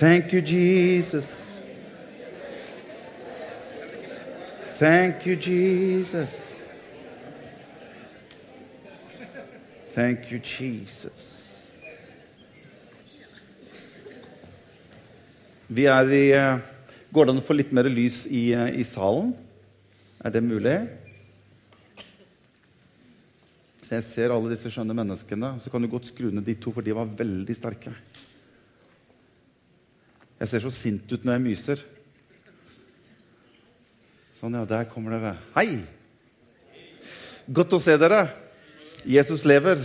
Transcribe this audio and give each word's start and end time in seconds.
Thank 0.00 0.32
you, 0.32 0.40
Jesus. 0.40 1.60
Thank 4.78 5.26
you, 5.26 5.36
Jesus. 5.36 6.56
Thank 9.92 10.30
you, 10.30 10.38
Jesus. 10.38 11.66
Vi 15.68 15.84
er 15.84 16.08
i 16.08 16.30
eh, 16.32 16.58
Går 17.12 17.24
det 17.24 17.32
an 17.34 17.42
å 17.42 17.44
få 17.44 17.52
litt 17.58 17.72
mer 17.76 17.84
lys 17.84 18.24
i, 18.26 18.52
eh, 18.54 18.80
i 18.80 18.84
salen? 18.86 19.34
Er 20.20 20.34
det 20.34 20.42
mulig? 20.44 20.74
Så 23.80 23.96
jeg 23.96 24.04
ser 24.06 24.34
alle 24.34 24.52
disse 24.52 24.70
skjønne 24.70 24.94
menneskene. 24.94 25.54
Så 25.64 25.72
kan 25.72 25.82
du 25.82 25.88
godt 25.90 26.10
skru 26.10 26.28
ned 26.28 26.44
de 26.46 26.54
to, 26.60 26.72
for 26.74 26.84
de 26.84 26.92
var 26.94 27.08
veldig 27.18 27.56
sterke. 27.56 27.94
Jeg 30.40 30.52
ser 30.52 30.62
så 30.64 30.72
sint 30.72 31.08
ut 31.10 31.24
når 31.24 31.36
jeg 31.36 31.44
myser. 31.46 31.82
Sånn, 34.38 34.54
ja. 34.56 34.66
Der 34.68 34.86
kommer 34.92 35.16
dere. 35.16 35.32
Hei! 35.56 35.80
Godt 37.50 37.74
å 37.76 37.80
se 37.82 37.96
dere. 38.00 38.22
Jesus 39.08 39.42
lever. 39.48 39.82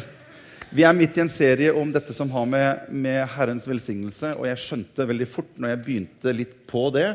Vi 0.75 0.83
er 0.83 0.95
midt 0.95 1.15
i 1.15 1.23
en 1.23 1.31
serie 1.31 1.71
om 1.75 1.91
dette 1.95 2.13
som 2.15 2.29
har 2.35 2.47
med, 2.47 2.87
med, 2.91 3.21
Herrens 3.35 3.67
velsignelse. 3.67 4.33
Og 4.35 4.47
jeg 4.51 4.61
skjønte 4.63 5.07
veldig 5.07 5.27
fort 5.31 5.59
når 5.59 5.73
jeg 5.73 5.81
begynte 5.87 6.35
litt 6.35 6.55
på 6.67 6.89
det, 6.95 7.13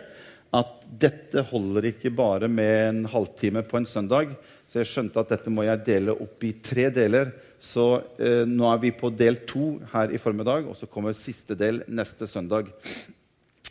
at 0.56 0.80
dette 1.02 1.44
holder 1.46 1.92
ikke 1.92 2.10
bare 2.14 2.48
med 2.50 2.72
en 2.88 3.04
halvtime 3.10 3.62
på 3.66 3.78
en 3.78 3.86
søndag. 3.86 4.32
Så 4.70 4.80
jeg 4.80 4.90
skjønte 4.90 5.22
at 5.22 5.30
dette 5.30 5.52
må 5.52 5.64
jeg 5.66 5.84
dele 5.86 6.14
opp 6.14 6.42
i 6.46 6.52
tre 6.62 6.88
deler. 6.94 7.30
Så 7.62 7.86
eh, 8.18 8.42
nå 8.48 8.66
er 8.70 8.82
vi 8.82 8.92
på 8.96 9.12
del 9.14 9.42
to 9.48 9.76
her 9.92 10.10
i 10.14 10.18
formiddag, 10.22 10.66
og 10.66 10.78
så 10.78 10.88
kommer 10.90 11.14
siste 11.14 11.54
del 11.58 11.82
neste 11.90 12.26
søndag. 12.30 12.70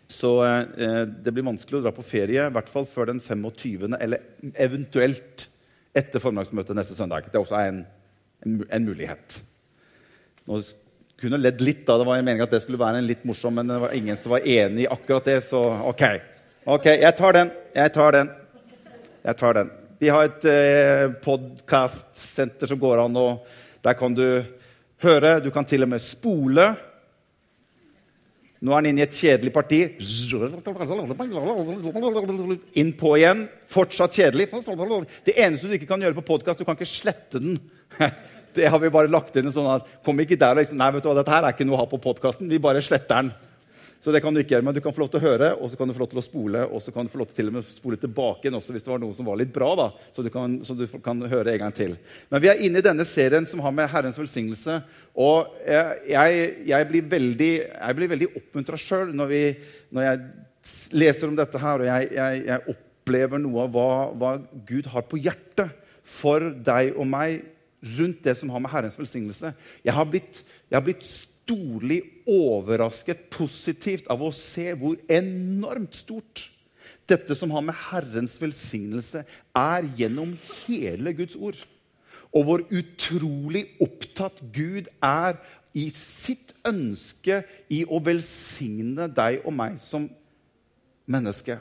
Så 0.09 0.33
eh, 0.45 1.03
det 1.07 1.35
blir 1.35 1.47
vanskelig 1.47 1.81
å 1.81 1.85
dra 1.87 1.93
på 1.95 2.05
ferie, 2.07 2.47
i 2.47 2.55
hvert 2.55 2.71
fall 2.71 2.87
før 2.87 3.11
den 3.11 3.19
25., 3.23 3.95
eller 3.99 4.53
eventuelt 4.55 5.49
etter 5.97 6.23
formiddagsmøtet 6.23 6.77
neste 6.77 6.95
søndag. 6.95 7.27
Det 7.27 7.35
er 7.39 7.43
også 7.43 7.59
en, 7.59 7.83
en, 8.45 8.59
en 8.69 8.87
mulighet. 8.87 9.41
Nå 10.47 10.63
kunne 11.19 11.39
ledd 11.41 11.59
litt 11.61 11.81
da, 11.83 11.97
Det 11.99 12.07
var 12.07 12.21
meningen 12.21 12.45
at 12.45 12.53
det 12.55 12.61
skulle 12.63 12.79
være 12.79 13.01
en 13.01 13.07
litt 13.09 13.25
morsom, 13.27 13.57
men 13.59 13.67
det 13.67 13.79
var 13.83 13.95
ingen 13.97 14.19
som 14.19 14.31
var 14.37 14.45
enig 14.47 14.85
i 14.85 14.91
akkurat 14.91 15.27
det. 15.27 15.41
Så 15.49 15.59
OK. 15.91 16.05
Ok, 16.65 16.85
Jeg 16.85 17.15
tar 17.15 17.33
den. 17.33 17.51
Jeg 17.75 17.93
tar 17.93 18.11
den. 18.11 18.29
Jeg 19.23 19.37
tar 19.37 19.53
den. 19.53 19.71
Vi 19.99 20.09
har 20.11 20.27
et 20.27 20.45
eh, 20.47 21.11
podkastsenter 21.23 22.67
som 22.67 22.79
går 22.79 23.03
an, 23.05 23.15
og 23.15 23.47
der 23.83 23.95
kan 23.99 24.13
du 24.15 24.43
høre. 25.03 25.39
Du 25.39 25.51
kan 25.51 25.65
til 25.65 25.83
og 25.83 25.89
med 25.89 26.03
spole. 26.03 26.67
Nå 28.59 28.73
er 28.73 28.75
han 28.75 28.89
inne 28.89 29.05
i 29.05 29.07
et 29.07 29.15
kjedelig 29.15 29.53
parti. 29.55 29.79
Inn 32.83 32.91
på 32.99 33.13
igjen. 33.15 33.45
Fortsatt 33.71 34.19
kjedelig. 34.19 34.49
Det 34.51 35.37
eneste 35.39 35.67
du 35.67 35.77
ikke 35.79 35.87
kan 35.93 36.03
gjøre 36.03 36.19
på 36.19 36.27
podkast, 36.33 36.59
du 36.59 36.67
kan 36.67 36.75
ikke 36.75 36.91
slette 36.91 37.39
den. 37.39 37.59
Det 38.49 38.65
har 38.65 38.79
vi 38.81 38.89
bare 38.89 39.07
lagt 39.07 39.35
inn 39.37 39.45
en 39.45 39.53
sånn 39.53 39.67
at 39.69 39.85
Kom 40.03 40.17
ikke 40.19 40.33
der 40.39 40.55
og 40.55 40.57
liksom 40.57 40.79
Nei, 40.81 40.87
vet 40.95 41.03
du 41.05 41.07
hva, 41.11 41.19
dette 41.19 41.31
her 41.31 41.45
er 41.45 41.53
ikke 41.53 41.67
noe 41.69 41.77
å 41.77 41.83
ha 41.83 41.85
på 41.87 41.99
podkasten. 42.01 42.49
Vi 42.49 42.57
bare 42.59 42.81
sletter 42.81 43.21
den. 43.21 43.29
Så 43.99 44.13
det 44.15 44.21
kan 44.23 44.31
du 44.31 44.39
ikke 44.39 44.53
gjøre, 44.55 44.63
men 44.63 44.75
du 44.75 44.79
kan 44.79 44.93
få 44.95 45.01
lov 45.03 45.09
til 45.11 45.19
å 45.19 45.25
høre, 45.25 45.47
og 45.59 45.67
så 45.67 45.75
kan 45.75 45.89
du 45.89 45.93
få 45.95 45.99
lov 45.99 46.11
til 46.13 46.21
å 46.21 46.23
spole, 46.23 46.61
og 46.71 46.79
så 46.79 46.93
kan 46.95 47.03
du 47.03 47.11
få 47.11 47.19
lov 47.19 47.27
til, 47.27 47.35
til 47.41 47.49
og 47.49 47.57
med 47.57 47.67
spole 47.67 47.97
tilbake 47.99 48.45
igjen 48.45 48.55
også 48.55 48.75
hvis 48.75 48.85
det 48.85 48.93
var 48.93 49.01
noe 49.03 49.17
som 49.17 49.27
var 49.27 49.39
litt 49.41 49.51
bra. 49.51 49.73
da, 49.75 49.87
så 50.15 50.23
du, 50.23 50.29
kan, 50.31 50.55
så 50.63 50.75
du 50.79 50.85
kan 51.03 51.19
høre 51.27 51.51
en 51.51 51.65
gang 51.65 51.75
til. 51.75 51.97
Men 52.31 52.43
vi 52.45 52.51
er 52.51 52.63
inne 52.63 52.79
i 52.79 52.85
denne 52.85 53.03
serien 53.07 53.47
som 53.49 53.59
har 53.65 53.75
med 53.75 53.91
Herrens 53.91 54.19
velsignelse. 54.21 54.77
Og 55.19 55.51
jeg, 55.67 56.39
jeg 56.69 56.89
blir 56.93 57.11
veldig, 57.11 57.51
jeg 57.67 57.99
blir 57.99 58.13
veldig 58.13 58.31
oppmuntra 58.39 58.79
sjøl 58.79 59.11
når, 59.11 59.35
når, 59.91 60.07
jeg 60.07 60.95
leser 60.95 61.27
om 61.27 61.35
dette 61.35 61.59
her, 61.59 61.83
og 61.83 61.91
jeg, 61.91 62.09
jeg, 62.15 62.43
jeg 62.47 62.75
opplever 62.75 63.43
noe 63.43 63.65
av 63.65 63.75
hva, 63.75 63.89
hva 64.15 64.35
Gud 64.69 64.87
har 64.93 65.07
på 65.11 65.19
hjertet 65.19 65.75
for 66.07 66.47
deg 66.55 66.95
og 66.95 67.07
meg 67.09 67.41
rundt 67.99 68.23
det 68.23 68.35
som 68.39 68.51
har 68.51 68.63
med 68.63 68.71
Herrens 68.71 68.95
velsignelse. 68.99 69.51
Jeg 69.83 69.95
har 69.95 70.07
blitt, 70.07 70.39
jeg 70.71 70.79
har 70.79 70.87
blitt 70.87 71.03
storlig 71.49 72.03
overrasket 72.29 73.25
positivt 73.33 74.09
av 74.11 74.21
å 74.21 74.29
se 74.35 74.69
hvor 74.77 74.99
enormt 75.09 75.97
stort 75.97 76.45
dette 77.09 77.33
som 77.33 77.49
har 77.55 77.63
med 77.65 77.77
Herrens 77.89 78.35
velsignelse, 78.37 79.23
er 79.57 79.87
gjennom 79.97 80.35
hele 80.67 81.13
Guds 81.17 81.33
ord. 81.33 81.57
Og 82.29 82.45
hvor 82.45 82.61
utrolig 82.69 83.65
opptatt 83.81 84.37
Gud 84.53 84.91
er 85.01 85.39
i 85.73 85.87
sitt 85.97 86.53
ønske 86.67 87.41
i 87.73 87.81
å 87.89 87.97
velsigne 88.05 89.09
deg 89.09 89.41
og 89.41 89.55
meg 89.57 89.81
som 89.81 90.05
menneske. 91.09 91.57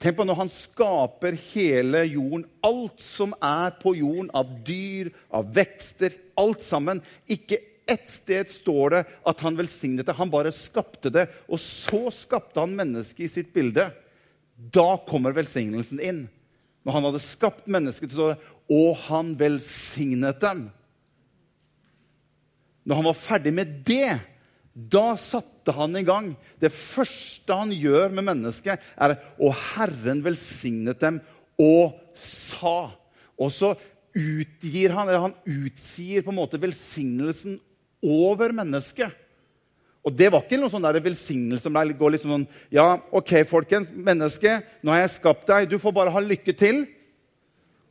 Tenk 0.00 0.16
på 0.16 0.24
når 0.28 0.40
han 0.40 0.52
skaper 0.52 1.36
hele 1.52 2.02
jorden, 2.08 2.44
alt 2.64 3.00
som 3.00 3.32
er 3.44 3.76
på 3.80 3.92
jorden 3.96 4.32
av 4.36 4.48
dyr, 4.64 5.12
av 5.32 5.52
vekster, 5.56 6.16
alt 6.36 6.64
sammen. 6.64 7.00
Ikke 7.28 7.60
ett 7.86 8.10
sted 8.10 8.50
står 8.50 8.90
det 8.90 9.02
at 9.30 9.42
han 9.46 9.58
velsignet 9.58 10.08
det. 10.08 10.16
Han 10.18 10.32
bare 10.32 10.52
skapte 10.54 11.10
det. 11.12 11.28
Og 11.46 11.60
så 11.62 12.08
skapte 12.14 12.60
han 12.62 12.74
mennesket 12.76 13.26
i 13.26 13.30
sitt 13.30 13.52
bilde. 13.54 13.88
Da 14.56 14.96
kommer 15.06 15.36
velsignelsen 15.36 16.00
inn. 16.02 16.24
Når 16.86 16.96
han 16.96 17.06
hadde 17.08 17.22
skapt 17.22 17.66
mennesket, 17.70 18.10
så 18.10 18.16
står 18.16 18.34
det 18.34 18.54
og 18.76 18.96
han 19.06 19.34
velsignet 19.38 20.40
dem. 20.42 20.64
Når 22.86 22.98
han 22.98 23.06
var 23.06 23.18
ferdig 23.18 23.52
med 23.54 23.76
det, 23.86 24.16
da 24.74 25.14
satte 25.18 25.74
han 25.74 25.94
i 25.98 26.04
gang. 26.06 26.32
Det 26.62 26.72
første 26.74 27.54
han 27.54 27.70
gjør 27.74 28.14
med 28.14 28.26
mennesket, 28.26 28.82
er 28.98 29.16
Og 29.38 29.54
Herren 29.74 30.22
velsignet 30.26 31.00
dem 31.02 31.20
og 31.58 31.94
sa. 32.18 32.92
Og 33.38 33.52
så 33.52 33.74
utgir 34.16 34.94
han, 34.96 35.08
eller 35.08 35.26
han 35.28 35.38
utsier 35.44 36.24
på 36.24 36.32
en 36.32 36.40
måte 36.40 36.60
velsignelsen 36.60 37.58
over 38.02 38.52
mennesket. 38.56 39.14
Og 40.06 40.14
det 40.14 40.28
var 40.30 40.44
ikke 40.44 40.58
noen 40.60 40.70
sånn 40.70 40.84
der 40.86 41.02
velsignelse 41.02 41.66
som 41.66 41.74
går 41.74 42.14
liksom 42.14 42.34
sånn 42.34 42.46
Ja, 42.70 43.00
OK, 43.10 43.40
folkens, 43.50 43.90
menneske, 43.90 44.60
nå 44.86 44.94
har 44.94 45.02
jeg 45.02 45.16
skapt 45.16 45.48
deg. 45.50 45.66
Du 45.70 45.80
får 45.82 45.96
bare 45.96 46.14
ha 46.14 46.22
lykke 46.22 46.54
til. 46.54 46.84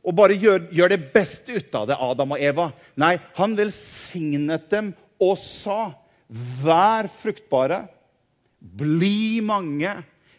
Og 0.06 0.14
bare 0.16 0.38
gjør, 0.38 0.68
gjør 0.72 0.94
det 0.94 1.02
beste 1.12 1.58
ut 1.58 1.76
av 1.76 1.88
det, 1.90 1.98
Adam 1.98 2.36
og 2.36 2.42
Eva. 2.42 2.70
Nei, 3.02 3.16
han 3.36 3.56
velsignet 3.58 4.68
dem 4.72 4.92
og 5.22 5.38
sa 5.42 5.80
Vær 6.26 7.06
fruktbare, 7.06 7.84
bli 8.58 9.38
mange, 9.46 9.92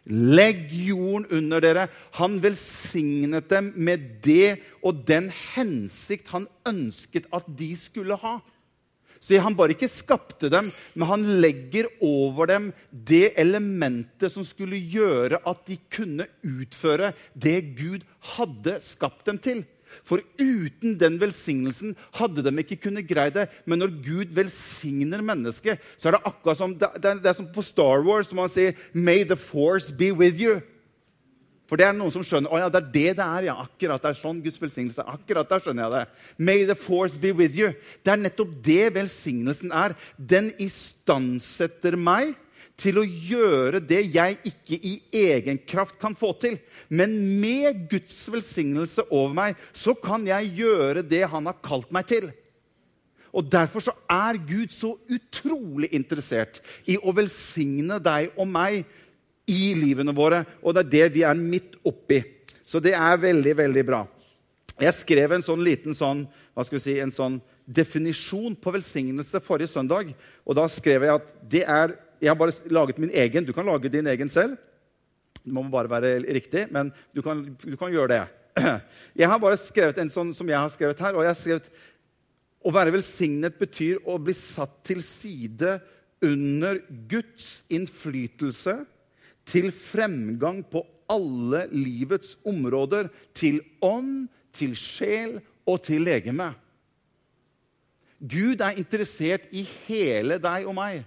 legg 0.04 0.66
jorden 0.72 1.24
under 1.38 1.64
dere. 1.64 1.86
Han 2.20 2.42
velsignet 2.44 3.48
dem 3.48 3.70
med 3.76 4.04
det 4.26 4.58
og 4.82 5.06
den 5.08 5.30
hensikt 5.54 6.34
han 6.34 6.50
ønsket 6.68 7.30
at 7.32 7.48
de 7.48 7.70
skulle 7.80 8.20
ha. 8.20 8.34
Så 9.20 9.40
han 9.42 9.56
bare 9.58 9.76
ikke 9.76 9.90
skapte 9.92 10.50
dem, 10.54 10.70
men 10.96 11.10
han 11.10 11.26
legger 11.42 11.90
over 12.04 12.50
dem 12.50 12.70
det 12.92 13.34
elementet 13.40 14.32
som 14.34 14.46
skulle 14.48 14.80
gjøre 14.80 15.42
at 15.48 15.64
de 15.68 15.80
kunne 15.94 16.28
utføre 16.46 17.14
det 17.34 17.58
Gud 17.80 18.06
hadde 18.36 18.78
skapt 18.84 19.26
dem 19.30 19.42
til. 19.42 19.66
For 20.08 20.22
uten 20.40 20.96
den 21.00 21.18
velsignelsen 21.22 21.96
hadde 22.20 22.44
de 22.46 22.54
ikke 22.62 22.80
kunnet 22.88 23.08
greie 23.10 23.34
det. 23.34 23.48
Men 23.66 23.82
når 23.82 23.96
Gud 24.04 24.34
velsigner 24.36 25.24
mennesket, 25.26 25.82
så 25.98 26.10
er 26.10 26.18
det 26.18 26.28
akkurat 26.28 26.60
som 26.60 26.76
det, 26.78 26.90
er, 27.00 27.22
det 27.22 27.32
er 27.32 27.38
som 27.38 27.50
på 27.54 27.64
Star 27.66 28.04
Wars, 28.06 28.30
som 28.30 28.42
man 28.42 28.52
sier 28.52 28.76
'May 28.94 29.24
the 29.24 29.36
force 29.40 29.94
be 29.94 30.12
with 30.14 30.40
you'. 30.42 30.62
For 31.68 31.80
det 31.80 31.90
er 31.90 31.96
noen 31.98 32.14
som 32.14 32.24
skjønner 32.24 32.54
å 32.54 32.62
ja, 32.62 32.70
det 32.72 32.80
er 32.80 32.90
det 32.94 33.14
det 33.20 33.28
er. 33.28 33.48
ja, 33.50 33.58
akkurat 33.66 34.04
det 34.04 34.14
er 34.14 34.20
sånn 34.22 34.40
Guds 34.44 34.60
velsignelse 34.62 35.04
akkurat 35.04 35.50
der 35.52 35.64
skjønner 35.64 35.84
jeg 35.84 35.96
det. 35.98 36.26
May 36.40 36.66
the 36.66 36.78
force 36.80 37.20
be 37.20 37.34
with 37.36 37.60
you. 37.60 37.74
Det 38.04 38.14
er 38.14 38.22
nettopp 38.22 38.54
det 38.64 38.94
velsignelsen 38.96 39.74
er. 39.76 39.98
Den 40.16 40.54
istandsetter 40.64 42.00
meg 42.00 42.38
til 42.78 43.00
å 43.02 43.04
gjøre 43.04 43.82
det 43.84 44.04
jeg 44.14 44.38
ikke 44.48 44.78
i 44.86 44.94
egen 45.28 45.60
kraft 45.68 45.98
kan 46.00 46.16
få 46.16 46.32
til. 46.40 46.60
Men 46.88 47.18
med 47.42 47.88
Guds 47.92 48.20
velsignelse 48.32 49.08
over 49.10 49.34
meg 49.36 49.64
så 49.76 49.96
kan 49.98 50.28
jeg 50.30 50.54
gjøre 50.62 51.04
det 51.04 51.26
han 51.34 51.50
har 51.50 51.58
kalt 51.66 51.92
meg 51.92 52.08
til. 52.14 52.30
Og 53.38 53.50
Derfor 53.52 53.84
så 53.84 53.94
er 54.10 54.40
Gud 54.48 54.72
så 54.74 54.94
utrolig 55.14 55.92
interessert 55.94 56.62
i 56.90 56.96
å 56.98 57.14
velsigne 57.14 58.00
deg 58.02 58.32
og 58.38 58.48
meg 58.50 58.88
i 59.48 59.74
livene 59.78 60.16
våre. 60.16 60.44
Og 60.62 60.76
det 60.76 60.84
er 60.84 60.94
det 60.94 61.06
vi 61.16 61.26
er 61.28 61.40
midt 61.40 61.78
oppi. 61.88 62.22
Så 62.68 62.82
det 62.84 62.94
er 62.98 63.22
veldig, 63.22 63.54
veldig 63.58 63.86
bra. 63.88 64.04
Jeg 64.78 64.94
skrev 65.00 65.34
en 65.34 65.46
sånn 65.46 65.64
liten 65.66 65.96
sånn, 65.98 66.26
hva 66.54 66.66
skal 66.66 66.78
vi 66.78 66.84
si, 66.84 66.98
en 67.02 67.14
sånn 67.14 67.40
definisjon 67.66 68.56
på 68.60 68.74
velsignelse 68.76 69.42
forrige 69.44 69.72
søndag. 69.72 70.12
Og 70.46 70.58
da 70.60 70.68
skrev 70.72 71.08
jeg 71.08 71.20
at 71.20 71.32
det 71.50 71.64
er 71.64 71.96
jeg 72.22 72.32
har 72.32 72.38
bare 72.40 72.74
laget 72.74 72.98
min 72.98 73.14
egen. 73.14 73.46
Du 73.46 73.54
kan 73.54 73.66
lage 73.66 73.92
din 73.94 74.08
egen 74.10 74.30
selv. 74.30 74.58
Det 75.44 75.54
må 75.54 75.64
bare 75.72 75.90
være 75.90 76.18
riktig, 76.34 76.66
men 76.74 76.90
du 77.16 77.22
kan, 77.22 77.44
du 77.62 77.78
kan 77.78 77.94
gjøre 77.94 78.10
det. 78.16 78.24
Jeg 79.22 79.30
har 79.30 79.38
bare 79.38 79.60
skrevet 79.62 80.00
en 80.02 80.10
sånn 80.10 80.32
som 80.34 80.48
jeg 80.50 80.58
har 80.58 80.72
skrevet 80.74 80.98
her. 80.98 81.14
og 81.14 81.22
jeg 81.22 81.30
har 81.30 81.38
skrevet 81.38 81.68
Å 82.66 82.72
være 82.74 82.96
velsignet 82.96 83.60
betyr 83.60 84.00
å 84.02 84.16
bli 84.18 84.34
satt 84.34 84.80
til 84.90 85.04
side 85.06 85.76
under 86.26 86.80
Guds 87.06 87.68
innflytelse 87.70 88.80
til 89.48 89.72
fremgang 89.72 90.62
på 90.68 90.84
alle 91.12 91.66
livets 91.72 92.36
områder. 92.48 93.12
Til 93.38 93.62
ånd, 93.82 94.28
til 94.58 94.76
sjel 94.78 95.38
og 95.68 95.84
til 95.88 96.08
legeme. 96.08 96.52
Gud 98.18 98.64
er 98.66 98.80
interessert 98.82 99.46
i 99.54 99.62
hele 99.86 100.40
deg 100.42 100.66
og 100.66 100.76
meg. 100.78 101.06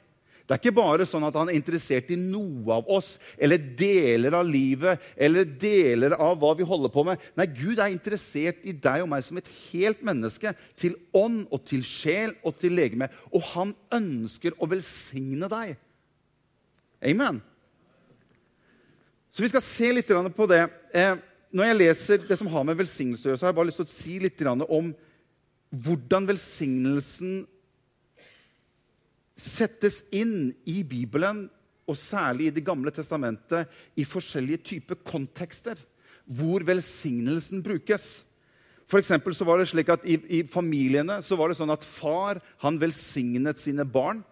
Det 0.51 0.57
er 0.57 0.63
ikke 0.65 0.81
bare 0.81 1.05
sånn 1.07 1.23
at 1.29 1.37
han 1.39 1.47
er 1.53 1.55
interessert 1.55 2.09
i 2.11 2.17
noe 2.19 2.75
av 2.75 2.89
oss 2.91 3.13
eller 3.39 3.69
deler 3.79 4.35
av 4.35 4.49
livet 4.49 5.05
eller 5.15 5.47
deler 5.47 6.17
av 6.17 6.41
hva 6.43 6.51
vi 6.59 6.67
holder 6.67 6.91
på 6.91 7.05
med. 7.07 7.23
Nei, 7.39 7.47
Gud 7.55 7.79
er 7.79 7.93
interessert 7.93 8.59
i 8.67 8.75
deg 8.75 9.05
og 9.05 9.13
meg 9.13 9.23
som 9.23 9.39
et 9.39 9.51
helt 9.69 10.03
menneske. 10.07 10.51
Til 10.75 10.97
ånd 11.15 11.45
og 11.55 11.63
til 11.71 11.85
sjel 11.87 12.35
og 12.43 12.59
til 12.59 12.75
legeme. 12.75 13.07
Og 13.31 13.47
han 13.53 13.77
ønsker 13.95 14.59
å 14.59 14.67
velsigne 14.71 15.47
deg. 15.55 15.79
Amen. 17.13 17.39
Så 19.31 19.45
vi 19.45 19.51
skal 19.53 19.63
se 19.65 19.93
litt 19.95 20.11
på 20.37 20.49
det. 20.51 20.65
Eh, 20.95 21.15
når 21.51 21.71
jeg 21.71 21.79
leser 21.79 22.27
det 22.27 22.39
som 22.39 22.51
har 22.51 22.67
med 22.67 22.79
velsignelse 22.79 23.27
å 23.27 23.31
gjøre, 23.31 23.39
så 23.41 23.47
har 23.47 23.53
jeg 23.53 23.59
bare 23.61 23.71
lyst 23.71 23.81
til 23.83 23.89
å 23.89 23.95
si 23.95 24.19
litt 24.23 24.43
om 24.47 24.93
hvordan 25.71 26.27
velsignelsen 26.27 27.45
settes 29.41 30.03
inn 30.13 30.51
i 30.69 30.83
Bibelen, 30.85 31.49
og 31.91 31.99
særlig 31.99 32.47
i 32.47 32.55
Det 32.55 32.63
gamle 32.63 32.91
testamentet, 32.95 33.67
i 33.99 34.05
forskjellige 34.07 34.63
typer 34.63 35.01
kontekster 35.03 35.79
hvor 36.31 36.63
velsignelsen 36.63 37.63
brukes. 37.63 38.23
For 38.87 39.03
så 39.03 39.47
var 39.47 39.59
det 39.59 39.69
slik 39.71 39.91
at 39.91 40.05
i, 40.07 40.19
i, 40.31 40.41
familiene 40.47 41.19
var 41.39 41.51
det 41.51 41.59
sånn 41.59 41.73
at 41.75 41.87
far 41.87 42.39
velsignet 42.79 43.59
sine 43.59 43.85
barn. 43.87 44.23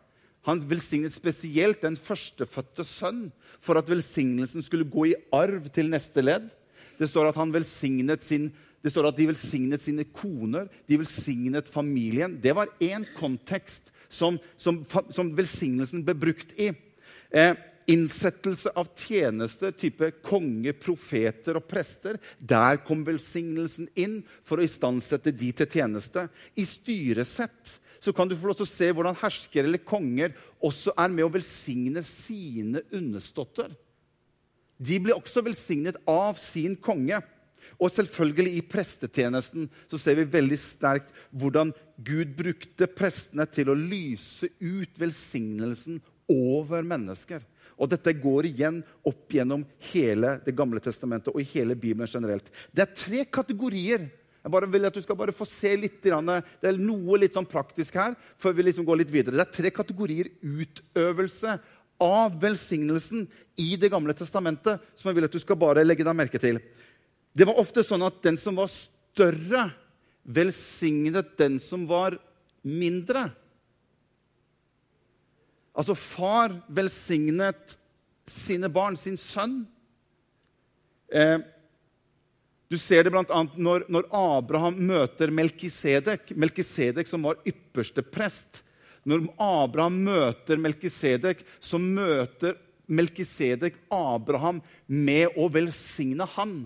Han 0.46 0.62
velsignet 0.70 1.12
spesielt 1.12 1.82
den 1.82 1.96
førstefødte 1.98 2.86
sønn 2.86 3.28
for 3.64 3.80
at 3.80 3.90
velsignelsen 3.90 4.62
skulle 4.64 4.88
gå 4.88 5.10
i 5.10 5.18
arv 5.34 5.66
til 5.74 5.90
neste 5.90 6.22
ledd. 6.22 6.48
Det 6.98 7.08
står 7.10 7.30
at, 7.30 8.22
sin, 8.22 8.50
det 8.82 8.92
står 8.92 9.10
at 9.10 9.18
de 9.18 9.28
velsignet 9.30 9.82
sine 9.82 10.04
koner, 10.04 10.68
de 10.88 10.98
velsignet 10.98 11.68
familien. 11.70 12.38
Det 12.42 12.54
var 12.54 12.72
én 12.80 13.06
kontekst 13.18 13.92
som, 14.08 14.38
som, 14.56 14.84
som, 15.10 15.34
velsignelsen 15.36 16.04
ble 16.06 16.14
brukt 16.16 16.54
i. 16.58 16.72
Eh, 17.30 17.54
innsettelse 17.88 18.72
av 18.76 18.90
tjeneste, 18.96 19.70
type 19.72 20.10
konge, 20.24 20.74
profeter 20.76 21.56
og 21.56 21.66
prester. 21.68 22.18
Der 22.38 22.80
kom 22.84 23.04
velsignelsen 23.06 23.88
inn 23.96 24.20
for 24.44 24.60
å 24.60 24.66
istandsette 24.66 25.32
de 25.32 25.52
til 25.56 25.70
tjeneste. 25.78 26.26
I 26.56 26.66
styresett 26.68 27.78
så 28.00 28.14
kan 28.14 28.28
du 28.28 28.36
få 28.38 28.50
lov 28.50 28.58
til 28.60 28.66
å 28.66 28.70
se 28.70 28.90
hvordan 28.92 29.18
herskere 29.18 29.68
eller 29.68 29.82
konger 29.82 30.34
også 30.64 30.94
er 30.98 31.10
med 31.12 31.26
å 31.26 31.32
velsigne 31.34 32.02
sine 32.06 32.84
underståtter. 32.94 33.72
De 34.78 35.00
blir 35.02 35.16
også 35.16 35.42
velsignet 35.42 35.98
av 36.08 36.38
sin 36.40 36.76
konge. 36.78 37.18
Og 37.78 37.92
selvfølgelig 37.94 38.56
i 38.58 38.64
prestetjenesten 38.66 39.68
så 39.90 39.98
ser 40.00 40.16
vi 40.18 40.30
veldig 40.30 40.58
sterkt 40.58 41.10
hvordan 41.30 41.70
Gud 42.02 42.32
brukte 42.38 42.88
prestene 42.90 43.46
til 43.50 43.70
å 43.70 43.78
lyse 43.78 44.48
ut 44.58 44.98
velsignelsen 44.98 46.00
over 46.32 46.86
mennesker. 46.86 47.44
Og 47.78 47.90
dette 47.92 48.14
går 48.18 48.48
igjen 48.48 48.80
opp 49.06 49.30
gjennom 49.30 49.62
hele 49.92 50.38
Det 50.44 50.54
gamle 50.56 50.82
testamentet 50.82 51.30
og 51.30 51.40
i 51.42 51.50
hele 51.52 51.76
Bibelen 51.78 52.10
generelt. 52.10 52.50
Det 52.74 52.82
er 52.82 52.96
tre 52.96 53.24
kategorier. 53.24 54.08
Jeg 54.48 54.54
bare 54.54 54.70
vil 54.72 54.88
at 54.88 54.94
Du 54.96 55.04
skal 55.04 55.16
bare 55.20 55.34
få 55.36 55.44
se 55.44 55.74
litt. 55.76 55.98
Det 56.00 56.10
er 56.10 56.80
noe 56.80 57.18
litt 57.20 57.36
sånn 57.36 57.48
praktisk 57.48 57.94
her. 58.00 58.16
før 58.38 58.54
vi 58.56 58.62
liksom 58.62 58.84
går 58.84 59.02
litt 59.02 59.12
videre. 59.12 59.36
Det 59.36 59.44
er 59.44 59.56
tre 59.62 59.70
kategorier 59.70 60.30
utøvelse 60.40 61.58
av 62.00 62.40
velsignelsen 62.40 63.28
i 63.58 63.76
Det 63.76 63.90
gamle 63.90 64.14
testamentet 64.14 64.80
som 64.96 65.10
jeg 65.10 65.18
vil 65.18 65.28
at 65.28 65.34
du 65.34 65.38
skal 65.38 65.56
bare 65.56 65.84
legge 65.84 66.04
deg 66.06 66.16
merke 66.16 66.40
til. 66.40 66.60
Det 67.36 67.44
var 67.44 67.60
ofte 67.60 67.84
sånn 67.84 68.02
at 68.06 68.22
den 68.22 68.38
som 68.40 68.56
var 68.56 68.70
større, 68.72 69.68
velsignet 70.24 71.36
den 71.36 71.58
som 71.60 71.86
var 71.86 72.16
mindre. 72.62 73.28
Altså 75.76 75.94
far 75.94 76.56
velsignet 76.68 77.76
sine 78.28 78.68
barn, 78.72 78.96
sin 78.96 79.16
sønn. 79.16 79.66
Eh, 81.12 81.38
du 82.68 82.76
ser 82.76 83.06
det 83.06 83.12
bl.a. 83.14 83.42
Når, 83.56 83.86
når 83.88 84.08
Abraham 84.12 84.80
møter 84.90 85.32
Melkisedek, 85.32 86.34
Melkisedek 86.36 87.08
som 87.08 87.24
var 87.24 87.40
ypperste 87.48 88.04
prest. 88.04 88.62
Når 89.08 89.24
Abraham 89.40 90.02
møter 90.04 90.60
Melkisedek, 90.60 91.40
så 91.64 91.80
møter 91.80 92.58
Melkisedek 92.88 93.78
Abraham 93.92 94.60
med 94.86 95.32
å 95.40 95.48
velsigne 95.52 96.28
han. 96.36 96.60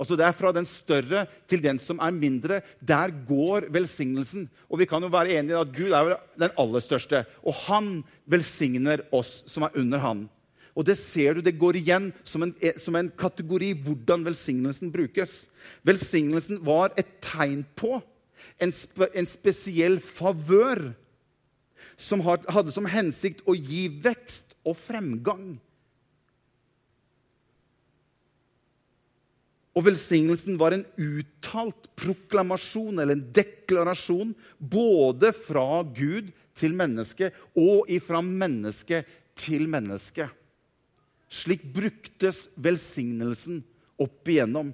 Altså 0.00 0.16
Det 0.16 0.24
er 0.24 0.36
fra 0.36 0.54
den 0.56 0.64
større 0.64 1.26
til 1.50 1.60
den 1.60 1.76
som 1.82 2.00
er 2.00 2.16
mindre. 2.16 2.62
Der 2.80 3.12
går 3.28 3.68
velsignelsen. 3.72 4.48
Og 4.72 4.80
vi 4.80 4.88
kan 4.88 5.04
jo 5.04 5.12
være 5.12 5.36
enige 5.36 5.58
i 5.58 5.60
at 5.60 5.74
Gud 5.76 5.92
er 5.92 6.14
den 6.40 6.54
aller 6.56 6.84
største. 6.84 7.26
Og 7.44 7.52
han 7.66 7.98
velsigner 8.24 9.04
oss 9.12 9.42
som 9.50 9.68
er 9.68 9.76
under 9.76 10.00
han. 10.00 10.22
Og 10.80 10.86
det 10.88 10.96
ser 10.96 11.36
du, 11.36 11.42
det 11.44 11.58
går 11.60 11.76
igjen 11.76 12.08
som 12.24 12.46
en, 12.46 12.54
som 12.80 12.96
en 12.96 13.10
kategori 13.20 13.74
hvordan 13.84 14.24
velsignelsen 14.24 14.88
brukes. 14.94 15.44
Velsignelsen 15.84 16.62
var 16.64 16.94
et 16.96 17.18
tegn 17.20 17.66
på 17.76 17.98
en, 18.56 18.72
spe, 18.72 19.10
en 19.12 19.28
spesiell 19.28 19.98
favør 20.00 20.94
som 22.00 22.22
hadde 22.24 22.72
som 22.72 22.88
hensikt 22.88 23.44
å 23.44 23.52
gi 23.52 23.90
vekst 24.00 24.56
og 24.64 24.78
fremgang. 24.80 25.58
Og 29.76 29.84
velsignelsen 29.86 30.56
var 30.60 30.74
en 30.74 30.88
uttalt 30.96 31.90
proklamasjon 32.00 32.98
eller 32.98 33.18
en 33.18 33.28
deklarasjon 33.36 34.32
både 34.58 35.34
fra 35.36 35.84
Gud 35.84 36.32
til 36.56 36.72
menneske 36.76 37.30
og 37.52 37.88
ifra 37.92 38.24
menneske 38.24 39.04
til 39.36 39.68
menneske. 39.70 40.26
Slik 41.30 41.62
bruktes 41.74 42.48
velsignelsen 42.58 43.62
opp 44.00 44.28
igjennom. 44.28 44.72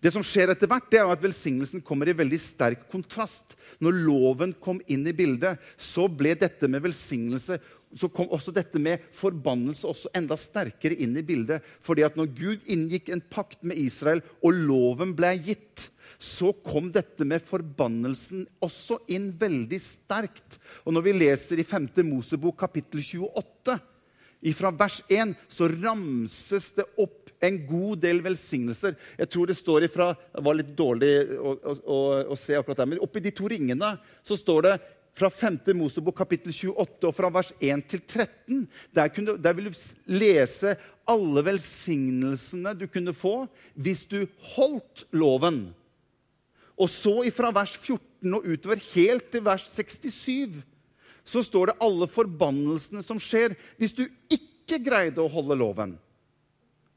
Det 0.00 0.10
som 0.14 0.24
skjer 0.24 0.50
etter 0.50 0.70
hvert, 0.70 0.86
det 0.90 0.98
er 1.02 1.10
at 1.10 1.22
velsignelsen 1.22 1.82
kommer 1.84 2.08
i 2.08 2.14
veldig 2.16 2.38
sterk 2.40 2.86
kontrast. 2.90 3.54
Når 3.82 3.98
loven 4.06 4.54
kom 4.62 4.78
inn 4.90 5.04
i 5.06 5.14
bildet, 5.14 5.60
så 5.76 6.06
ble 6.08 6.32
dette 6.38 6.70
med 6.70 6.84
velsignelse 6.86 7.58
så 7.96 8.08
kom 8.12 8.30
også 8.34 8.52
dette 8.54 8.80
med 8.82 9.02
forbannelse 9.16 9.86
også 9.88 10.10
enda 10.16 10.36
sterkere 10.38 10.96
inn 11.02 11.16
i 11.16 11.24
bildet. 11.24 11.64
Fordi 11.84 12.04
at 12.06 12.16
når 12.18 12.32
Gud 12.36 12.70
inngikk 12.72 13.10
en 13.12 13.22
pakt 13.22 13.62
med 13.66 13.78
Israel, 13.80 14.22
og 14.42 14.56
loven 14.56 15.14
ble 15.16 15.32
gitt, 15.38 15.88
så 16.18 16.52
kom 16.64 16.88
dette 16.92 17.26
med 17.28 17.44
forbannelsen 17.44 18.46
også 18.64 18.98
inn 19.12 19.30
veldig 19.38 19.80
sterkt. 19.82 20.58
Og 20.84 20.96
når 20.96 21.06
vi 21.06 21.18
leser 21.20 21.60
i 21.60 21.66
5. 21.66 21.90
Mosebok 22.08 22.58
kapittel 22.64 23.04
28, 23.04 23.76
fra 24.56 24.70
vers 24.70 25.00
1, 25.08 25.34
så 25.48 25.68
ramses 25.72 26.72
det 26.76 26.86
opp 27.02 27.32
en 27.44 27.56
god 27.68 28.00
del 28.04 28.22
velsignelser. 28.24 28.96
Jeg 29.18 29.30
tror 29.32 29.48
det 29.48 29.58
står 29.58 29.86
ifra 29.86 30.12
Det 30.14 30.44
var 30.44 30.56
litt 30.56 30.72
dårlig 30.76 31.12
å, 31.36 31.56
å, 31.84 31.98
å 32.32 32.38
se 32.38 32.56
akkurat 32.56 32.82
der, 32.82 32.92
men 32.94 33.02
oppi 33.04 33.22
de 33.24 33.32
to 33.34 33.48
ringene 33.50 33.96
så 34.26 34.38
står 34.38 34.68
det 34.68 34.76
fra 35.16 35.30
5. 35.32 35.58
Mosebok 35.76 36.18
kapittel 36.18 36.52
28 36.52 37.08
og 37.08 37.16
fra 37.16 37.30
vers 37.32 37.52
1 37.56 37.86
til 37.88 38.02
13. 38.04 38.66
Der, 38.92 39.08
kunne, 39.08 39.36
der 39.40 39.56
vil 39.56 39.70
du 39.70 39.80
lese 40.12 40.76
alle 41.08 41.44
velsignelsene 41.46 42.74
du 42.76 42.84
kunne 42.92 43.16
få 43.16 43.46
hvis 43.74 44.04
du 44.10 44.22
holdt 44.56 45.06
loven. 45.16 45.70
Og 46.76 46.90
så 46.92 47.22
ifra 47.24 47.48
vers 47.56 47.78
14 47.78 48.36
og 48.36 48.44
utover 48.44 48.82
helt 48.92 49.30
til 49.32 49.44
vers 49.46 49.64
67 49.72 50.60
så 51.26 51.42
står 51.42 51.72
det 51.72 51.80
alle 51.82 52.08
forbannelsene 52.10 53.02
som 53.04 53.20
skjer 53.22 53.56
hvis 53.80 53.94
du 53.96 54.04
ikke 54.32 54.80
greide 54.82 55.22
å 55.22 55.30
holde 55.30 55.58
loven. 55.58 55.96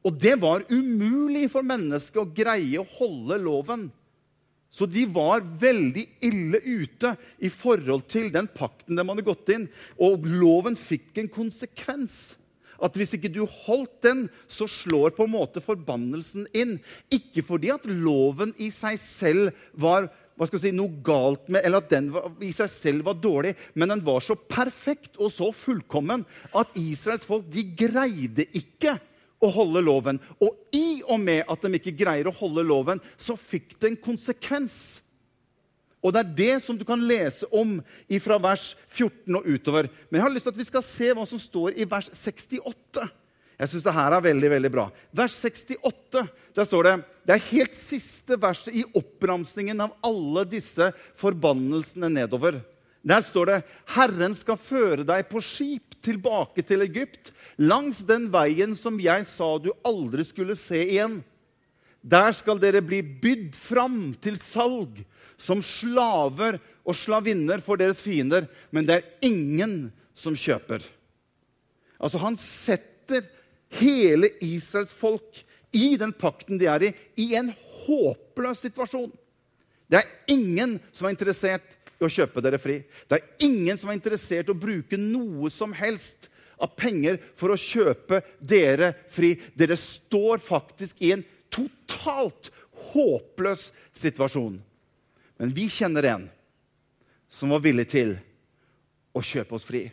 Og 0.05 0.15
det 0.15 0.37
var 0.39 0.63
umulig 0.71 1.49
for 1.51 1.65
mennesket 1.65 2.21
å 2.21 2.29
greie 2.31 2.79
å 2.79 2.87
holde 2.97 3.39
loven. 3.41 3.89
Så 4.69 4.85
de 4.85 5.03
var 5.09 5.41
veldig 5.41 6.05
ille 6.25 6.59
ute 6.61 7.15
i 7.41 7.49
forhold 7.49 8.05
til 8.11 8.29
den 8.31 8.47
pakten 8.53 8.99
de 8.99 9.05
hadde 9.05 9.25
gått 9.25 9.49
inn. 9.51 9.65
Og 9.97 10.27
loven 10.29 10.77
fikk 10.77 11.17
en 11.19 11.31
konsekvens. 11.33 12.37
At 12.79 12.95
hvis 12.95 13.11
ikke 13.17 13.31
du 13.33 13.41
holdt 13.43 13.97
den, 14.05 14.27
så 14.47 14.69
slår 14.69 15.11
på 15.17 15.25
en 15.25 15.33
måte 15.33 15.63
forbannelsen 15.63 16.45
inn. 16.55 16.77
Ikke 17.11 17.43
fordi 17.43 17.73
at 17.73 17.89
loven 17.89 18.53
i 18.61 18.69
seg 18.71 19.01
selv 19.01 19.57
var 19.73 20.07
hva 20.39 20.47
skal 20.47 20.61
si, 20.63 20.71
noe 20.71 21.01
galt 21.03 21.49
med, 21.51 21.65
eller 21.67 21.83
at 21.83 21.91
den 21.91 22.05
var, 22.13 22.29
i 22.39 22.53
seg 22.55 22.71
selv 22.71 23.09
var 23.09 23.17
dårlig, 23.19 23.51
men 23.75 23.91
den 23.91 24.03
var 24.07 24.23
så 24.23 24.37
perfekt 24.39 25.19
og 25.19 25.33
så 25.35 25.49
fullkommen 25.51 26.23
at 26.55 26.79
Israels 26.79 27.27
folk 27.27 27.49
de 27.51 27.65
greide 27.75 28.47
ikke 28.55 28.95
å 29.43 29.49
holde 29.51 29.83
loven. 29.83 30.21
Og 30.39 30.55
i 30.75 31.01
og 31.03 31.19
med 31.19 31.43
at 31.43 31.63
de 31.63 31.75
ikke 31.75 31.97
greier 31.99 32.31
å 32.31 32.35
holde 32.39 32.63
loven, 32.63 33.03
så 33.19 33.35
fikk 33.39 33.75
det 33.79 33.91
en 33.91 34.01
konsekvens. 34.09 34.79
Og 35.99 36.15
det 36.15 36.21
er 36.21 36.35
det 36.37 36.53
som 36.63 36.77
du 36.79 36.85
kan 36.87 37.01
lese 37.03 37.47
om 37.51 37.81
fra 38.23 38.39
vers 38.39 38.71
14 38.87 39.35
og 39.35 39.47
utover. 39.47 39.89
Men 40.07 40.21
jeg 40.21 40.27
har 40.27 40.35
lyst 40.35 40.47
til 40.47 40.55
at 40.55 40.61
vi 40.61 40.67
skal 40.69 40.85
se 40.85 41.11
hva 41.11 41.25
som 41.27 41.41
står 41.41 41.75
i 41.75 41.87
vers 41.89 42.07
68. 42.15 43.09
Jeg 43.59 43.73
syns 43.73 43.83
det 43.83 43.93
her 43.95 44.15
er 44.15 44.23
veldig 44.23 44.49
veldig 44.53 44.69
bra. 44.71 44.85
Vers 45.11 45.35
68, 45.35 46.21
der 46.55 46.67
står 46.67 46.87
det 46.87 46.95
Det 47.27 47.35
er 47.35 47.47
helt 47.51 47.75
siste 47.75 48.37
verset 48.39 48.77
i 48.79 48.85
oppramsingen 48.95 49.83
av 49.83 49.97
alle 50.05 50.45
disse 50.47 50.91
forbannelsene 51.19 52.07
nedover. 52.13 52.61
Der 53.03 53.23
står 53.23 53.51
det 53.51 53.57
Herren 53.95 54.35
skal 54.35 54.59
føre 54.59 55.05
deg 55.07 55.27
på 55.29 55.41
skip 55.43 55.97
tilbake 56.03 56.63
til 56.63 56.83
Egypt, 56.85 57.33
langs 57.59 58.01
den 58.07 58.29
veien 58.31 58.75
som 58.79 58.99
jeg 58.99 59.27
sa 59.27 59.57
du 59.59 59.71
aldri 59.87 60.23
skulle 60.27 60.55
se 60.59 60.79
igjen. 60.85 61.19
Der 61.99 62.31
skal 62.35 62.59
dere 62.63 62.79
bli 62.83 63.01
bydd 63.03 63.57
fram 63.59 64.13
til 64.23 64.39
salg 64.39 65.01
som 65.39 65.63
slaver 65.63 66.61
og 66.87 66.95
slavinner 66.95 67.63
for 67.63 67.79
deres 67.79 67.99
fiender, 68.03 68.47
men 68.71 68.87
det 68.87 68.99
er 68.99 69.27
ingen 69.27 69.91
som 70.15 70.35
kjøper. 70.35 70.83
Altså, 71.99 72.19
han 72.23 72.39
setter 72.39 73.27
hele 73.77 74.31
Israels 74.41 74.93
folk 74.95 75.43
i 75.71 75.93
den 76.01 76.13
pakten 76.13 76.57
de 76.57 76.69
er 76.69 76.87
i, 76.87 76.93
i 77.21 77.33
en 77.37 77.51
håpløs 77.85 78.63
situasjon. 78.65 79.11
Det 79.89 80.01
er 80.01 80.33
ingen 80.33 80.77
som 80.93 81.07
er 81.07 81.13
interessert 81.13 81.77
i 81.99 82.05
å 82.05 82.11
kjøpe 82.11 82.41
dere 82.45 82.59
fri. 82.61 82.79
Det 83.09 83.19
er 83.19 83.45
ingen 83.45 83.77
som 83.77 83.91
er 83.91 83.97
interessert 83.97 84.49
i 84.49 84.53
å 84.53 84.57
bruke 84.57 84.97
noe 84.99 85.49
som 85.53 85.73
helst 85.75 86.29
av 86.59 86.73
penger 86.77 87.19
for 87.39 87.53
å 87.53 87.59
kjøpe 87.59 88.21
dere 88.39 88.93
fri. 89.13 89.33
Dere 89.57 89.77
står 89.79 90.41
faktisk 90.43 91.01
i 91.05 91.13
en 91.15 91.25
totalt 91.53 92.51
håpløs 92.91 93.69
situasjon. 93.97 94.59
Men 95.39 95.55
vi 95.55 95.69
kjenner 95.71 96.07
en 96.09 96.27
som 97.29 97.53
var 97.53 97.63
villig 97.63 97.87
til 97.91 98.15
å 99.15 99.23
kjøpe 99.23 99.55
oss 99.57 99.67
fri. 99.67 99.85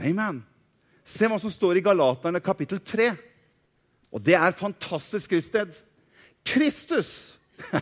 Amen. 0.00 0.42
Se 1.10 1.26
hva 1.26 1.40
som 1.42 1.50
står 1.50 1.80
i 1.80 1.84
Galaterne 1.84 2.42
kapittel 2.44 2.78
3. 2.78 3.10
Og 4.14 4.22
det 4.22 4.36
er 4.38 4.56
fantastisk 4.58 5.30
skriftsted. 5.30 5.74
Kristus! 6.46 7.34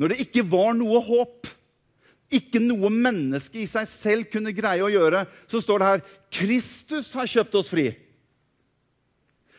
Når 0.00 0.12
det 0.12 0.24
ikke 0.26 0.44
var 0.48 0.74
noe 0.76 1.00
håp, 1.04 1.48
ikke 2.32 2.60
noe 2.60 2.90
menneske 2.90 3.62
i 3.62 3.68
seg 3.70 3.86
selv 3.88 4.30
kunne 4.32 4.54
greie 4.56 4.84
å 4.84 4.90
gjøre, 4.92 5.24
så 5.48 5.62
står 5.62 5.80
det 5.80 5.90
her 5.92 6.04
Kristus 6.40 7.12
har 7.16 7.30
kjøpt 7.30 7.56
oss 7.60 7.70
fri. 7.72 7.86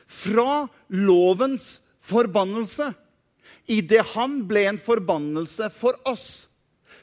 Fra 0.07 0.67
lovens 0.93 1.77
forbannelse. 2.05 2.91
Idet 3.67 4.03
han 4.13 4.41
ble 4.47 4.67
en 4.69 4.79
forbannelse 4.79 5.71
for 5.75 5.97
oss. 6.07 6.47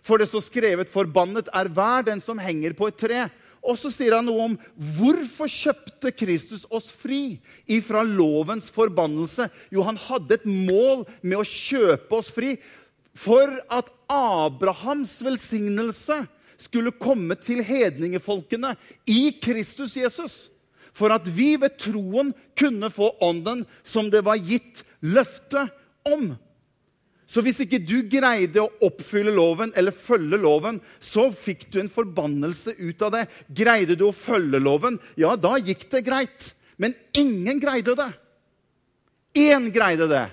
For 0.05 0.21
det 0.21 0.29
står 0.29 0.45
skrevet 0.45 0.93
'Forbannet 0.93 1.49
er 1.49 1.69
hver 1.73 2.05
den 2.05 2.21
som 2.21 2.39
henger 2.39 2.77
på 2.77 2.89
et 2.89 3.01
tre'. 3.01 3.31
Og 3.65 3.79
så 3.81 3.89
sier 3.93 4.19
han 4.19 4.27
noe 4.29 4.51
om 4.51 4.55
hvorfor 4.99 5.49
kjøpte 5.49 6.13
Kristus 6.13 6.67
oss 6.69 6.91
fri 6.93 7.39
ifra 7.65 8.03
lovens 8.05 8.69
forbannelse. 8.73 9.49
Jo, 9.73 9.87
han 9.89 9.97
hadde 10.01 10.37
et 10.37 10.45
mål 10.45 11.07
med 11.23 11.39
å 11.41 11.49
kjøpe 11.49 12.19
oss 12.19 12.29
fri 12.35 12.59
for 13.17 13.49
at 13.73 13.89
Abrahams 14.11 15.17
velsignelse 15.25 16.25
skulle 16.61 16.93
komme 17.01 17.37
til 17.41 17.63
hedningefolkene 17.65 18.75
i 19.11 19.33
Kristus 19.43 19.97
Jesus. 19.97 20.35
For 20.95 21.11
at 21.15 21.27
vi 21.27 21.55
ved 21.59 21.79
troen 21.81 22.35
kunne 22.59 22.91
få 22.93 23.15
ånden 23.25 23.65
som 23.83 24.11
det 24.13 24.23
var 24.27 24.39
gitt 24.39 24.85
løfte 25.03 25.67
om. 26.07 26.35
Så 27.35 27.43
hvis 27.43 27.59
ikke 27.65 27.81
du 27.83 27.97
greide 28.07 28.63
å 28.63 28.71
oppfylle 28.87 29.33
loven 29.35 29.73
eller 29.75 29.91
følge 29.91 30.39
loven, 30.39 30.77
så 31.03 31.27
fikk 31.35 31.67
du 31.75 31.81
en 31.83 31.91
forbannelse 31.91 32.77
ut 32.79 33.03
av 33.03 33.11
det. 33.17 33.25
Greide 33.51 33.97
du 33.99 34.05
å 34.07 34.15
følge 34.15 34.61
loven, 34.63 35.01
ja, 35.19 35.33
da 35.35 35.57
gikk 35.59 35.89
det 35.91 36.05
greit. 36.07 36.53
Men 36.79 36.95
ingen 37.11 37.59
greide 37.59 37.97
det. 37.99 38.13
Én 39.35 39.67
greide 39.75 40.07
det. 40.07 40.29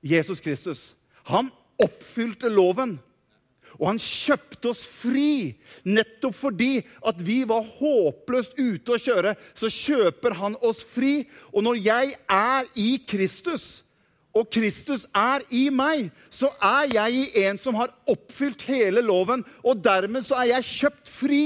Jesus 0.00 0.40
Kristus. 0.40 0.94
Han 1.28 1.52
oppfylte 1.76 2.48
loven. 2.48 2.96
Og 3.76 3.90
han 3.90 4.00
kjøpte 4.00 4.70
oss 4.72 4.86
fri 4.88 5.52
nettopp 5.84 6.38
fordi 6.38 6.78
at 7.04 7.20
vi 7.20 7.42
var 7.44 7.66
håpløst 7.76 8.56
ute 8.56 8.96
å 8.96 9.02
kjøre. 9.02 9.36
Så 9.52 9.68
kjøper 9.68 10.40
han 10.40 10.56
oss 10.64 10.80
fri. 10.80 11.26
Og 11.52 11.68
når 11.68 11.82
jeg 11.84 12.16
er 12.32 12.70
i 12.80 12.94
Kristus, 13.04 13.84
og 14.36 14.50
Kristus 14.52 15.06
er 15.16 15.44
i 15.54 15.66
meg, 15.72 16.10
så 16.30 16.50
er 16.62 16.90
jeg 16.92 17.16
i 17.16 17.44
en 17.46 17.58
som 17.60 17.76
har 17.78 17.94
oppfylt 18.10 18.66
hele 18.68 19.00
loven. 19.04 19.44
Og 19.64 19.80
dermed 19.84 20.26
så 20.26 20.38
er 20.42 20.50
jeg 20.50 20.68
kjøpt 20.68 21.10
fri 21.10 21.40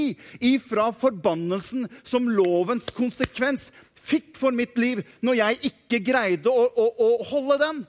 ifra 0.51 0.89
forbannelsen 0.91 1.87
som 2.03 2.27
lovens 2.27 2.91
konsekvens 2.95 3.69
fikk 4.01 4.35
for 4.39 4.55
mitt 4.55 4.77
liv 4.81 5.03
når 5.21 5.39
jeg 5.39 5.71
ikke 5.71 6.01
greide 6.11 6.51
å, 6.51 6.65
å, 6.67 6.87
å 6.91 7.09
holde 7.31 7.59
den. 7.61 7.83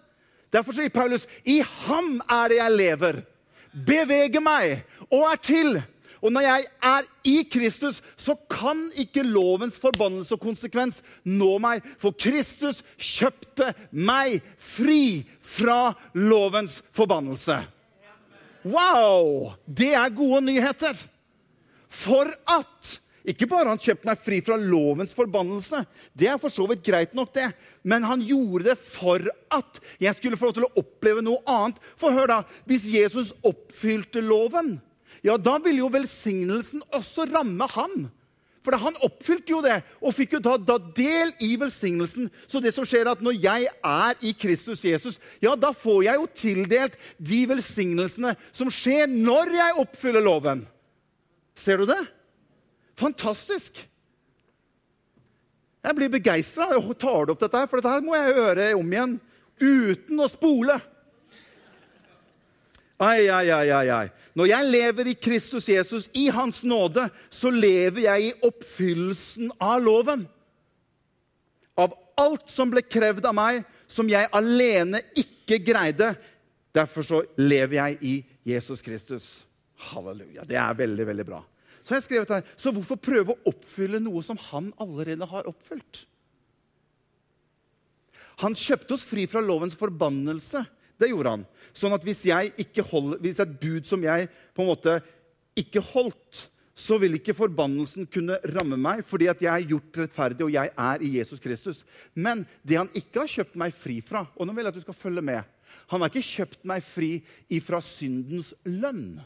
Derfor 0.53 0.77
sier 0.77 0.93
Paulus, 0.93 1.25
'I 1.49 1.63
ham 1.87 2.21
er 2.29 2.53
det 2.53 2.59
jeg 2.59 2.77
lever, 2.77 3.23
beveger 3.73 4.45
meg 4.45 4.85
og 5.09 5.25
er 5.33 5.41
til.' 5.41 5.83
Og 6.23 6.31
når 6.31 6.47
jeg 6.47 6.67
er 6.87 7.07
i 7.27 7.37
Kristus, 7.51 7.99
så 8.17 8.37
kan 8.51 8.85
ikke 8.99 9.25
lovens 9.27 9.79
forbannelse 9.83 10.37
og 10.37 10.45
konsekvens 10.45 11.01
nå 11.27 11.57
meg. 11.63 11.83
For 11.99 12.15
Kristus 12.15 12.81
kjøpte 12.95 13.73
meg 13.91 14.39
fri 14.57 15.25
fra 15.43 15.97
lovens 16.15 16.79
forbannelse. 16.95 17.59
Wow! 18.63 19.57
Det 19.67 19.91
er 19.99 20.15
gode 20.15 20.45
nyheter. 20.47 20.95
For 21.91 22.31
at 22.49 22.99
ikke 23.29 23.47
bare 23.47 23.71
han 23.71 23.81
kjøpte 23.83 24.09
meg 24.09 24.23
fri 24.23 24.39
fra 24.43 24.57
lovens 24.59 25.13
forbannelse. 25.15 25.85
Det 26.15 26.31
er 26.31 26.39
for 26.43 26.55
så 26.55 26.67
vidt 26.71 26.83
greit 26.87 27.13
nok, 27.15 27.31
det. 27.35 27.51
Men 27.87 28.07
han 28.07 28.23
gjorde 28.27 28.73
det 28.73 28.79
for 28.79 29.23
at 29.53 29.83
jeg 30.03 30.17
skulle 30.19 30.39
få 30.39 30.51
lov 30.51 30.57
til 30.57 30.67
å 30.67 30.73
oppleve 30.83 31.23
noe 31.23 31.43
annet. 31.47 31.79
For 31.99 32.15
hør 32.15 32.31
da, 32.31 32.41
Hvis 32.67 32.89
Jesus 32.91 33.35
oppfylte 33.47 34.23
loven, 34.23 34.77
ja, 35.23 35.37
da 35.39 35.59
ville 35.63 35.85
jo 35.85 35.91
velsignelsen 35.93 36.83
også 36.91 37.29
ramme 37.31 37.69
han. 37.77 38.11
For 38.63 38.79
han 38.79 38.95
oppfylte 39.03 39.51
jo 39.51 39.59
det 39.63 39.81
og 39.99 40.15
fikk 40.15 40.37
jo 40.37 40.41
da, 40.43 40.55
da, 40.59 40.77
del 40.95 41.33
i 41.43 41.55
velsignelsen. 41.59 42.29
Så 42.47 42.63
det 42.63 42.71
som 42.75 42.87
skjer 42.87 43.05
er 43.05 43.13
at 43.17 43.23
når 43.25 43.39
jeg 43.43 43.71
er 43.71 44.23
i 44.23 44.33
Kristus 44.39 44.85
Jesus, 44.87 45.19
ja, 45.43 45.57
da 45.59 45.73
får 45.75 46.05
jeg 46.07 46.21
jo 46.21 46.29
tildelt 46.39 46.99
de 47.19 47.41
velsignelsene 47.51 48.37
som 48.55 48.71
skjer 48.71 49.11
når 49.11 49.57
jeg 49.59 49.81
oppfyller 49.83 50.23
loven. 50.23 50.63
Ser 51.59 51.83
du 51.83 51.89
det? 51.91 52.03
Fantastisk. 52.99 53.83
Jeg 55.83 55.99
blir 55.99 56.11
begeistra 56.13 56.71
og 56.79 56.95
tar 57.03 57.35
opp 57.35 57.43
dette 57.43 57.59
her, 57.59 57.67
for 57.67 57.83
dette 57.83 57.91
her 57.91 58.07
må 58.07 58.15
jeg 58.15 58.39
høre 58.39 58.71
om 58.79 58.95
igjen 58.95 59.19
uten 59.59 60.23
å 60.23 60.31
spole. 60.31 60.79
Ai, 63.03 63.27
ai, 63.27 63.49
ai, 63.51 63.67
ai, 63.75 63.87
ai. 63.91 64.09
Når 64.39 64.49
jeg 64.49 64.71
lever 64.71 65.11
i 65.11 65.19
Kristus 65.19 65.69
Jesus, 65.69 66.09
i 66.17 66.29
Hans 66.33 66.63
nåde, 66.65 67.09
så 67.31 67.51
lever 67.53 68.07
jeg 68.07 68.29
i 68.29 68.35
oppfyllelsen 68.49 69.53
av 69.61 69.83
loven. 69.85 70.25
Av 71.77 71.93
alt 72.21 72.49
som 72.53 72.73
ble 72.73 72.85
krevd 72.85 73.27
av 73.29 73.37
meg, 73.37 73.63
som 73.89 74.09
jeg 74.09 74.31
alene 74.33 75.03
ikke 75.19 75.61
greide. 75.65 76.15
Derfor 76.73 77.05
så 77.05 77.23
lever 77.41 77.77
jeg 77.77 77.99
i 78.01 78.15
Jesus 78.55 78.85
Kristus. 78.85 79.27
Halleluja. 79.93 80.47
Det 80.49 80.57
er 80.57 80.79
veldig, 80.79 81.07
veldig 81.13 81.27
bra. 81.29 81.43
Så 81.83 81.93
har 81.93 82.01
jeg 82.01 82.07
skrevet 82.07 82.33
her, 82.33 82.47
så 82.57 82.71
hvorfor 82.73 83.01
prøve 83.03 83.35
å 83.35 83.51
oppfylle 83.51 84.01
noe 84.01 84.23
som 84.25 84.39
han 84.51 84.71
allerede 84.81 85.27
har 85.29 85.49
oppfylt? 85.51 86.05
Han 88.43 88.57
kjøpte 88.59 88.97
oss 88.97 89.05
fri 89.07 89.27
fra 89.31 89.43
lovens 89.45 89.75
forbannelse. 89.79 90.63
Det 91.01 91.11
gjorde 91.11 91.35
han. 91.37 91.45
Sånn 91.77 91.95
at 91.97 92.05
hvis, 92.07 92.25
hold, 92.91 93.17
hvis 93.23 93.41
et 93.43 93.59
bud 93.61 93.89
som 93.89 94.03
jeg 94.05 94.29
på 94.53 94.65
en 94.65 94.71
måte 94.73 94.99
ikke 95.59 95.83
holdt, 95.93 96.47
så 96.83 96.97
vil 96.99 97.19
ikke 97.19 97.37
forbannelsen 97.37 98.07
kunne 98.11 98.39
ramme 98.55 98.79
meg, 98.81 99.03
fordi 99.07 99.29
at 99.31 99.43
jeg 99.45 99.53
er 99.53 99.73
gjort 99.75 99.99
rettferdig, 100.03 100.47
og 100.47 100.55
jeg 100.55 100.71
er 100.73 101.05
i 101.05 101.11
Jesus 101.19 101.43
Kristus. 101.43 101.83
Men 102.15 102.47
det 102.65 102.79
han 102.81 102.91
ikke 102.97 103.23
har 103.23 103.35
kjøpt 103.35 103.59
meg 103.61 103.77
fri 103.77 104.01
fra 104.05 104.25
Og 104.37 104.49
nå 104.49 104.55
vil 104.57 104.65
jeg 104.65 104.73
at 104.73 104.81
du 104.81 104.85
skal 104.85 104.97
følge 104.97 105.25
med. 105.25 105.45
Han 105.93 106.01
har 106.01 106.11
ikke 106.11 106.25
kjøpt 106.25 106.65
meg 106.69 106.83
fri 106.85 107.13
ifra 107.53 107.81
syndens 107.85 108.53
lønn. 108.65 109.21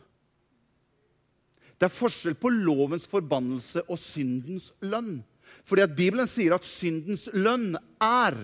Det 1.76 1.88
er 1.88 1.92
forskjell 1.92 2.37
på 2.40 2.50
lovens 2.50 3.06
forbannelse 3.11 3.85
og 3.87 3.99
syndens 4.00 4.70
lønn. 4.80 5.20
Fordi 5.66 5.85
at 5.85 5.96
Bibelen 5.96 6.28
sier 6.30 6.56
at 6.56 6.66
syndens 6.66 7.28
lønn 7.35 7.76
er 8.02 8.38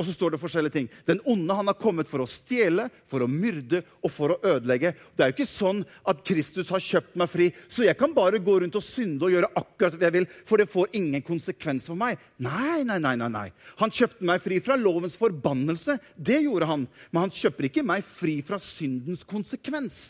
Og 0.00 0.06
så 0.08 0.14
står 0.16 0.32
det 0.32 0.40
forskjellige 0.40 0.72
ting. 0.72 0.86
Den 1.04 1.18
onde 1.28 1.54
han 1.56 1.68
har 1.68 1.76
kommet 1.76 2.08
for 2.08 2.24
å 2.24 2.28
stjele, 2.28 2.86
for 3.10 3.20
å 3.20 3.28
myrde 3.28 3.82
og 4.00 4.12
for 4.14 4.32
å 4.32 4.38
ødelegge. 4.54 4.94
Det 5.12 5.24
er 5.24 5.28
jo 5.28 5.36
ikke 5.36 5.50
sånn 5.50 5.82
at 6.08 6.22
Kristus 6.24 6.70
har 6.72 6.80
kjøpt 6.80 7.18
meg 7.20 7.28
fri, 7.28 7.50
så 7.68 7.84
jeg 7.84 7.98
kan 8.00 8.14
bare 8.16 8.40
gå 8.40 8.54
rundt 8.62 8.78
og 8.80 8.86
synde 8.86 9.28
og 9.28 9.34
gjøre 9.34 9.50
akkurat 9.60 9.98
hva 9.98 10.08
jeg 10.08 10.16
vil, 10.16 10.28
for 10.48 10.62
det 10.62 10.70
får 10.72 10.96
ingen 10.96 11.24
konsekvens 11.26 11.90
for 11.90 12.00
meg. 12.00 12.16
Nei, 12.40 12.80
nei, 12.88 12.96
nei, 13.02 13.12
nei. 13.20 13.28
nei. 13.34 13.46
Han 13.82 13.92
kjøpte 13.92 14.24
meg 14.24 14.40
fri 14.40 14.62
fra 14.64 14.78
lovens 14.80 15.18
forbannelse. 15.20 15.98
Det 16.16 16.40
gjorde 16.46 16.70
han. 16.70 16.88
Men 17.12 17.26
han 17.26 17.36
kjøper 17.36 17.68
ikke 17.68 17.84
meg 17.84 18.08
fri 18.08 18.38
fra 18.46 18.56
syndens 18.62 19.26
konsekvens 19.28 20.00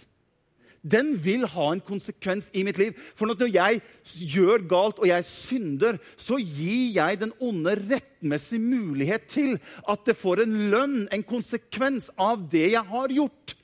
den 0.82 1.12
vil 1.20 1.44
ha 1.52 1.66
en 1.74 1.82
konsekvens 1.84 2.48
i 2.56 2.64
mitt 2.64 2.78
liv. 2.80 2.96
For 3.18 3.28
når 3.28 3.50
jeg 3.52 3.80
gjør 4.32 4.64
galt 4.70 5.00
og 5.02 5.08
jeg 5.10 5.28
synder, 5.28 6.00
så 6.16 6.40
gir 6.40 6.96
jeg 6.96 7.20
den 7.20 7.34
onde 7.40 7.76
rettmessig 7.76 8.60
mulighet 8.62 9.28
til 9.28 9.56
at 9.88 10.04
det 10.08 10.16
får 10.16 10.44
en 10.44 10.58
lønn, 10.72 11.00
en 11.12 11.24
konsekvens, 11.26 12.08
av 12.20 12.48
det 12.52 12.70
jeg 12.72 12.84
har 12.90 13.12
gjort. 13.12 13.56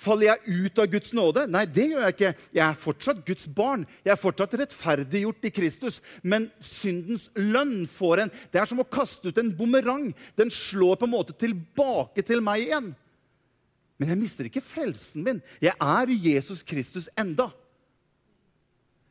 Faller 0.00 0.30
jeg 0.30 0.64
ut 0.64 0.78
av 0.80 0.88
Guds 0.94 1.10
nåde? 1.12 1.42
Nei, 1.52 1.66
det 1.68 1.90
gjør 1.90 2.06
jeg 2.06 2.14
ikke. 2.14 2.30
Jeg 2.56 2.62
er 2.64 2.78
fortsatt 2.80 3.20
Guds 3.26 3.48
barn. 3.52 3.82
Jeg 4.06 4.14
er 4.14 4.20
fortsatt 4.20 4.56
rettferdiggjort 4.56 5.44
i 5.44 5.52
Kristus. 5.52 5.98
Men 6.24 6.46
syndens 6.64 7.26
lønn 7.36 7.84
får 7.84 8.24
en 8.24 8.32
Det 8.52 8.62
er 8.62 8.70
som 8.70 8.80
å 8.80 8.88
kaste 8.88 9.28
ut 9.28 9.40
en 9.40 9.52
bumerang. 9.56 10.08
Den 10.40 10.52
slår 10.52 10.96
på 10.96 11.08
en 11.08 11.12
måte 11.12 11.36
tilbake 11.36 12.24
til 12.24 12.40
meg 12.44 12.64
igjen. 12.64 12.94
Men 14.00 14.14
jeg 14.14 14.20
mister 14.22 14.48
ikke 14.48 14.64
frelsen 14.64 15.24
min. 15.26 15.42
Jeg 15.60 15.76
er 15.76 16.12
Jesus 16.16 16.64
Kristus 16.64 17.10
enda. 17.20 17.50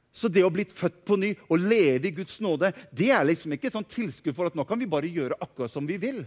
Så 0.09 0.27
det 0.33 0.41
å 0.41 0.49
bli 0.51 0.65
født 0.65 1.03
på 1.05 1.15
ny 1.21 1.29
og 1.45 1.61
leve 1.61 2.09
i 2.09 2.15
Guds 2.17 2.39
nåde 2.41 2.71
det 2.89 3.11
er 3.13 3.27
liksom 3.29 3.53
ikke 3.53 3.69
sånn 3.71 3.85
tilskudd 3.85 4.33
for 4.35 4.49
at 4.49 4.57
nå 4.57 4.65
kan 4.67 4.81
vi 4.81 4.89
bare 4.89 5.11
gjøre 5.13 5.37
akkurat 5.37 5.71
som 5.71 5.85
vi 5.87 5.99
vil. 6.01 6.23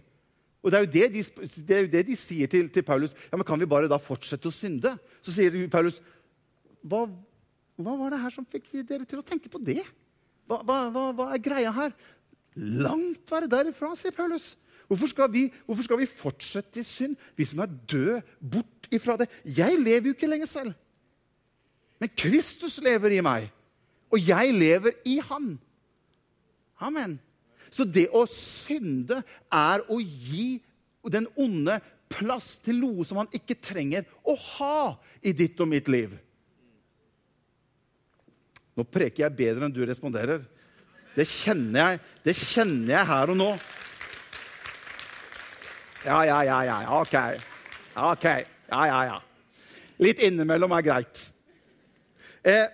Og 0.63 0.71
Det 0.71 0.79
er 0.79 0.85
jo 0.85 0.93
det 0.95 1.09
de, 1.17 1.25
det 1.67 1.81
jo 1.81 1.91
det 1.97 2.05
de 2.07 2.17
sier 2.17 2.47
til, 2.47 2.69
til, 2.71 2.87
Paulus. 2.87 3.17
Ja, 3.33 3.37
men 3.37 3.47
Kan 3.47 3.59
vi 3.59 3.67
bare 3.67 3.91
da 3.91 3.99
fortsette 3.99 4.47
å 4.47 4.55
synde? 4.55 4.95
Så 5.27 5.35
sier 5.35 5.59
Paulus, 5.69 5.99
hva, 6.87 7.03
hva 7.83 7.99
var 7.99 8.15
det 8.15 8.23
her 8.23 8.35
som 8.35 8.47
fikk 8.47 8.71
dere 8.87 9.05
til 9.11 9.19
å 9.19 9.27
tenke 9.27 9.51
på 9.51 9.59
det? 9.59 9.83
Hva, 10.47 10.63
hva, 10.63 11.09
hva 11.19 11.29
er 11.35 11.43
greia 11.43 11.75
her? 11.75 11.95
Langt 12.55 13.31
være 13.33 13.51
derifra, 13.51 13.91
sier 13.99 14.15
Paulus. 14.15 14.53
Hvorfor 14.89 15.11
skal, 15.11 15.31
vi, 15.33 15.47
hvorfor 15.67 15.87
skal 15.87 16.01
vi 16.01 16.09
fortsette 16.11 16.81
i 16.81 16.87
synd, 16.87 17.17
vi 17.37 17.47
som 17.49 17.63
er 17.65 17.75
døde 17.89 18.21
bort 18.39 18.89
ifra 18.93 19.17
det? 19.21 19.29
Jeg 19.45 19.79
lever 19.81 20.11
jo 20.11 20.17
ikke 20.17 20.31
lenger 20.31 20.51
selv. 20.51 20.73
Men 22.03 22.11
Kristus 22.19 22.81
lever 22.83 23.15
i 23.15 23.23
meg, 23.25 23.47
og 24.11 24.19
jeg 24.19 24.55
lever 24.57 24.99
i 25.07 25.21
Han. 25.29 25.55
Amen. 26.83 27.21
Så 27.73 27.87
det 27.89 28.09
å 28.13 28.27
synde 28.29 29.23
er 29.49 29.85
å 29.89 30.01
gi 30.03 30.59
den 31.09 31.29
onde 31.41 31.79
plass 32.13 32.57
til 32.63 32.83
noe 32.83 33.07
som 33.09 33.23
han 33.23 33.31
ikke 33.35 33.57
trenger 33.63 34.05
å 34.29 34.35
ha 34.37 34.77
i 35.25 35.33
ditt 35.37 35.61
og 35.63 35.71
mitt 35.71 35.89
liv. 35.91 36.13
Nå 38.77 38.85
preker 38.89 39.27
jeg 39.27 39.37
bedre 39.37 39.69
enn 39.69 39.75
du 39.75 39.83
responderer. 39.87 40.45
Det 41.13 41.27
kjenner 41.29 41.81
jeg, 41.81 42.03
det 42.25 42.37
kjenner 42.39 42.95
jeg 42.95 43.09
her 43.11 43.33
og 43.33 43.39
nå. 43.41 43.49
Ja, 46.05 46.25
ja, 46.27 46.43
ja, 46.43 46.63
ja. 46.65 47.01
OK. 47.01 47.15
OK. 47.95 48.25
Ja, 48.69 48.87
ja, 48.87 49.01
ja. 49.07 49.19
Litt 50.03 50.23
innimellom 50.25 50.73
er 50.75 50.83
greit. 50.83 51.21
Eh, 52.43 52.67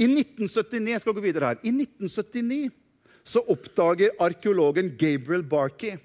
I 0.00 0.06
1979 0.08 0.94
jeg 0.94 1.02
skal 1.02 1.16
gå 1.16 1.24
videre 1.24 1.50
her, 1.50 1.58
i 1.60 1.72
1979 1.74 2.70
så 3.30 3.42
oppdager 3.52 4.14
arkeologen 4.22 4.94
Gabriel 4.98 5.44
Barkey 5.44 5.98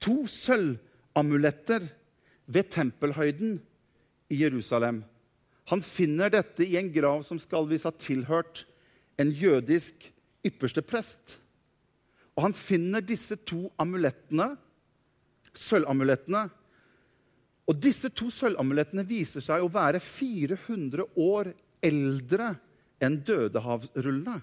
to 0.00 0.24
sølvamuletter 0.24 1.84
ved 2.48 2.70
tempelhøyden 2.72 3.58
i 4.32 4.40
Jerusalem. 4.40 5.02
Han 5.68 5.84
finner 5.84 6.32
dette 6.32 6.64
i 6.64 6.78
en 6.80 6.88
grav 6.94 7.20
som 7.28 7.38
skal 7.38 7.68
visst 7.68 7.86
ha 7.86 7.92
tilhørt 7.92 8.64
en 9.20 9.28
jødisk 9.36 10.08
ypperste 10.48 10.80
prest. 10.82 11.36
Og 12.34 12.48
han 12.48 12.56
finner 12.56 13.04
disse 13.04 13.36
to 13.44 13.68
amulettene 13.78 14.54
sølvamulettene. 15.56 16.46
Og 17.70 17.78
disse 17.78 18.10
to 18.14 18.30
sølvamulettene 18.34 19.04
viser 19.06 19.44
seg 19.44 19.62
å 19.62 19.70
være 19.72 20.00
400 20.02 21.06
år 21.22 21.52
eldre 21.86 22.54
enn 23.00 23.20
dødehavsrullene. 23.24 24.40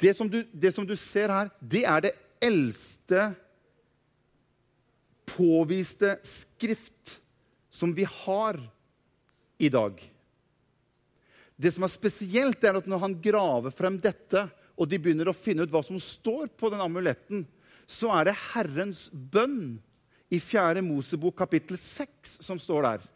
Det 0.00 0.12
som, 0.16 0.28
du, 0.28 0.42
det 0.50 0.72
som 0.74 0.86
du 0.86 0.96
ser 0.98 1.30
her, 1.32 1.50
det 1.60 1.84
er 1.88 2.04
det 2.04 2.14
eldste 2.42 3.30
påviste 5.34 6.16
skrift 6.26 7.16
som 7.72 7.94
vi 7.94 8.06
har 8.06 8.58
i 9.58 9.70
dag. 9.72 9.96
Det 11.56 11.70
som 11.70 11.86
er 11.86 11.92
spesielt, 11.92 12.62
er 12.66 12.80
at 12.80 12.88
når 12.90 13.02
han 13.06 13.16
graver 13.22 13.74
frem 13.74 13.96
dette, 14.02 14.48
og 14.74 14.90
de 14.90 14.98
begynner 14.98 15.30
å 15.30 15.36
finne 15.36 15.64
ut 15.64 15.72
hva 15.72 15.84
som 15.86 15.98
står 16.02 16.50
på 16.58 16.70
den 16.72 16.82
amuletten, 16.82 17.44
så 17.90 18.12
er 18.16 18.30
det 18.30 18.38
Herrens 18.52 19.06
bønn 19.12 19.76
i 20.32 20.40
4. 20.40 20.82
Mosebok 20.84 21.36
kapittel 21.38 21.78
6 21.80 22.38
som 22.44 22.60
står 22.60 22.88
der. 22.88 23.10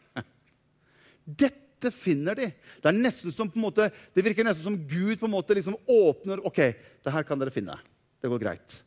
Dette 1.45 1.93
finner 1.95 2.37
de. 2.39 2.51
Det, 2.83 3.47
måte, 3.59 3.89
det 4.15 4.25
virker 4.27 4.47
nesten 4.47 4.65
som 4.67 4.77
Gud 4.89 5.19
på 5.21 5.29
en 5.29 5.35
måte 5.37 5.57
liksom 5.57 5.79
åpner 5.87 6.43
OK, 6.47 6.61
det 7.05 7.15
her 7.15 7.27
kan 7.27 7.41
dere 7.41 7.55
finne. 7.55 7.79
Det 8.19 8.31
går 8.31 8.43
greit. 8.43 8.83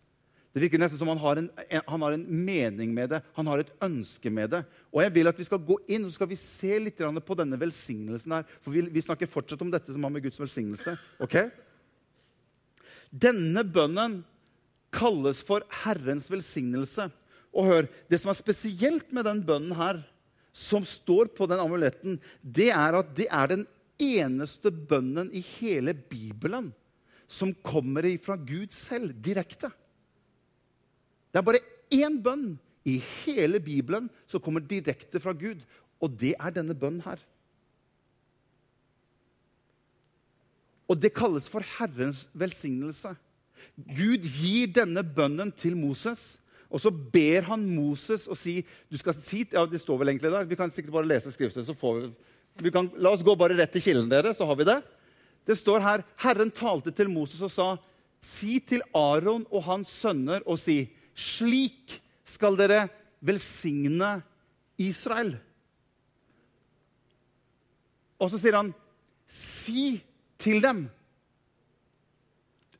Det 0.51 0.59
virker 0.59 0.81
nesten 0.81 0.99
som 0.99 1.07
han 1.07 1.19
har, 1.21 1.39
en, 1.39 1.47
han 1.87 2.03
har, 2.03 2.15
en, 2.17 2.23
mening 2.27 2.91
med 2.91 3.13
det, 3.13 3.21
han 3.37 3.47
har 3.47 3.61
et 3.61 3.71
ønske 3.85 4.31
med 4.33 4.51
det. 4.51 4.65
Og 4.91 4.99
jeg 5.05 5.13
vil 5.15 5.31
at 5.31 5.37
vi 5.39 5.47
skal 5.47 5.61
gå 5.63 5.77
inn 5.95 6.09
og 6.09 6.11
skal 6.11 6.27
vi 6.27 6.39
se 6.39 6.75
litt 6.83 6.99
på 6.99 7.37
denne 7.39 7.59
velsignelsen 7.59 8.35
her. 8.35 8.49
For 8.59 8.75
vi, 8.75 8.83
vi 8.91 9.03
snakker 9.05 9.31
fortsatt 9.31 9.63
om 9.63 9.71
dette 9.71 9.95
som 9.95 10.03
har 10.03 10.11
med 10.11 10.25
Guds 10.25 10.41
velsignelse. 10.41 10.97
ok? 11.23 11.37
Denne 13.11 13.63
bønnen 13.63 14.19
kalles 14.91 15.41
for 15.45 15.65
Herrens 15.83 16.29
velsignelse. 16.31 17.09
Og 17.51 17.67
hør, 17.67 17.87
Det 18.09 18.19
som 18.19 18.29
er 18.31 18.39
spesielt 18.39 19.11
med 19.11 19.25
den 19.25 19.43
bønnen 19.43 19.75
her, 19.75 20.03
som 20.53 20.83
står 20.83 21.31
på 21.35 21.47
den 21.47 21.59
amuletten, 21.59 22.19
det 22.43 22.69
er 22.71 22.99
at 22.99 23.15
det 23.15 23.27
er 23.31 23.47
den 23.47 23.65
eneste 23.99 24.71
bønnen 24.71 25.31
i 25.33 25.39
hele 25.39 25.93
Bibelen 25.93 26.73
som 27.27 27.53
kommer 27.63 28.03
fra 28.19 28.35
Gud 28.35 28.73
selv 28.75 29.13
direkte. 29.23 29.71
Det 31.31 31.39
er 31.39 31.47
bare 31.47 31.63
én 31.91 32.19
bønn 32.21 32.57
i 32.83 32.97
hele 33.23 33.61
Bibelen 33.63 34.09
som 34.27 34.41
kommer 34.43 34.59
direkte 34.59 35.21
fra 35.23 35.31
Gud, 35.31 35.61
og 36.01 36.17
det 36.19 36.33
er 36.35 36.51
denne 36.51 36.75
bønnen 36.75 37.03
her. 37.05 37.19
Og 40.91 40.99
det 40.99 41.13
kalles 41.15 41.47
for 41.47 41.63
Herrens 41.77 42.25
velsignelse. 42.35 43.13
Gud 43.75 44.25
gir 44.25 44.71
denne 44.75 45.03
bønnen 45.03 45.51
til 45.55 45.75
Moses. 45.79 46.39
Og 46.71 46.79
så 46.79 46.91
ber 46.91 47.49
han 47.49 47.63
Moses 47.67 48.27
å 48.31 48.37
si 48.37 48.61
du 48.89 48.97
skal 48.99 49.15
si, 49.17 49.43
ja, 49.51 49.65
Det 49.67 49.81
står 49.81 49.99
vel 50.01 50.13
egentlig 50.13 50.31
der. 50.31 50.47
Vi 50.47 50.59
kan 50.59 50.71
sikkert 50.71 50.95
bare 50.95 51.09
lese 51.09 51.33
skriftet. 51.33 51.65
så 51.65 51.75
får 51.75 51.99
vi, 51.99 52.09
vi 52.67 52.71
kan, 52.71 52.89
La 52.97 53.11
oss 53.11 53.23
gå 53.23 53.35
bare 53.35 53.57
rett 53.59 53.71
til 53.75 53.83
kilden, 53.83 54.09
dere, 54.09 54.33
så 54.33 54.47
har 54.47 54.55
vi 54.55 54.67
det. 54.69 54.79
Det 55.45 55.57
står 55.57 55.81
her 55.83 56.03
Herren 56.21 56.51
talte 56.51 56.93
til 56.95 57.09
Moses 57.09 57.41
og 57.41 57.51
sa, 57.51 57.69
si 58.21 58.59
til 58.59 58.83
Aron 58.93 59.45
og 59.49 59.65
hans 59.65 59.89
sønner 59.89 60.45
og 60.45 60.59
si, 60.61 60.85
slik 61.17 61.97
skal 62.27 62.55
dere 62.59 62.85
velsigne 63.25 64.19
Israel. 64.81 65.33
Og 68.21 68.29
så 68.29 68.37
sier 68.37 68.59
han, 68.59 68.69
si 69.31 69.97
til 70.41 70.61
dem 70.61 70.85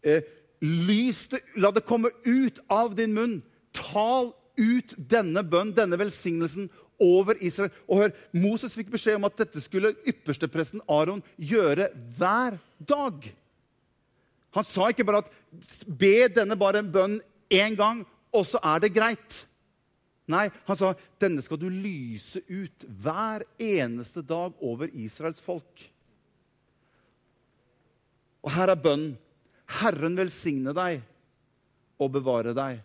eh, 0.05 0.21
Lys 0.61 1.25
det, 1.31 1.41
la 1.57 1.71
det 1.73 1.87
komme 1.87 2.11
ut 2.25 2.59
av 2.69 2.93
din 2.95 3.15
munn. 3.17 3.39
Tal 3.73 4.31
ut 4.59 4.93
denne 4.97 5.43
bønn, 5.47 5.73
denne 5.73 5.97
velsignelsen, 5.97 6.69
over 7.01 7.37
Israel. 7.41 7.71
Og 7.89 8.03
hør, 8.03 8.11
Moses 8.37 8.75
fikk 8.77 8.91
beskjed 8.93 9.17
om 9.17 9.25
at 9.25 9.39
dette 9.41 9.61
skulle 9.63 9.95
ypperstepresten 10.07 10.83
Aron 10.85 11.23
gjøre 11.41 11.89
hver 12.17 12.59
dag. 12.77 13.25
Han 14.53 14.67
sa 14.67 14.89
ikke 14.91 15.07
bare 15.07 15.23
at 15.23 15.31
'be 15.87 16.27
denne 16.27 16.55
bare 16.59 16.79
en 16.79 16.91
bønn 16.91 17.21
én 17.49 17.75
gang, 17.75 18.05
og 18.33 18.45
så 18.45 18.59
er 18.63 18.79
det 18.79 18.93
greit'. 18.93 19.45
Nei, 20.27 20.49
han 20.67 20.75
sa 20.75 20.93
denne 21.19 21.41
skal 21.41 21.57
du 21.57 21.67
lyse 21.69 22.39
ut 22.47 22.85
hver 22.85 23.43
eneste 23.59 24.21
dag 24.21 24.53
over 24.61 24.87
Israels 24.93 25.41
folk. 25.41 25.91
Og 28.43 28.51
her 28.51 28.69
er 28.69 28.75
bønnen. 28.75 29.17
Herren 29.79 30.17
velsigne 30.19 30.73
deg 30.75 31.01
og 32.01 32.11
bevare 32.15 32.53
deg. 32.57 32.81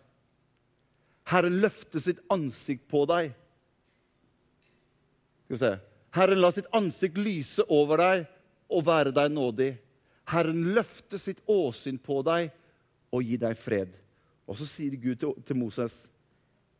Herren 1.27 1.59
løfte 1.63 1.99
sitt 2.01 2.21
ansikt 2.31 2.87
på 2.87 3.03
deg. 3.09 3.33
Skal 5.43 5.55
vi 5.55 5.61
se. 5.61 5.73
Herren 6.17 6.41
la 6.41 6.51
sitt 6.55 6.69
ansikt 6.75 7.19
lyse 7.19 7.65
over 7.67 7.99
deg 8.01 8.25
og 8.71 8.85
være 8.87 9.13
deg 9.15 9.33
nådig. 9.33 9.71
Herren 10.31 10.71
løfte 10.75 11.19
sitt 11.19 11.43
åsyn 11.47 11.99
på 12.03 12.21
deg 12.27 12.51
og 13.15 13.23
gi 13.23 13.39
deg 13.39 13.59
fred. 13.59 13.91
Og 14.47 14.59
så 14.59 14.67
sier 14.67 14.95
Gud 14.99 15.19
til, 15.19 15.59
Moses 15.59 16.05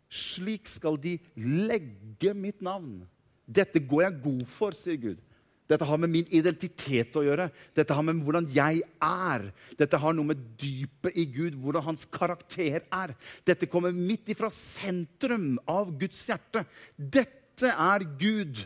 slik 0.07 0.69
skal 0.71 0.95
de 1.03 1.17
legge 1.35 2.31
mitt 2.35 2.61
navn. 2.63 3.01
Dette 3.43 3.79
går 3.83 4.05
jeg 4.05 4.21
god 4.23 4.45
for, 4.51 4.75
sier 4.75 4.99
Gud. 4.99 5.19
Dette 5.67 5.87
har 5.87 5.99
med 5.99 6.11
min 6.11 6.29
identitet 6.31 7.15
å 7.19 7.25
gjøre. 7.25 7.49
Dette 7.75 7.95
har 7.95 8.05
med 8.07 8.21
hvordan 8.23 8.47
jeg 8.55 8.81
er. 9.03 9.47
Dette 9.79 9.99
har 9.99 10.15
noe 10.15 10.31
med 10.31 10.45
dypet 10.59 11.17
i 11.19 11.27
Gud, 11.27 11.57
hvordan 11.59 11.89
hans 11.89 12.07
karakter 12.11 12.85
er. 12.85 13.13
Dette 13.47 13.67
kommer 13.69 13.95
midt 13.95 14.31
ifra 14.31 14.49
sentrum 14.53 15.57
av 15.67 15.91
Guds 15.99 16.23
hjerte. 16.29 16.63
Dette 16.95 17.73
er 17.73 18.07
Gud 18.19 18.63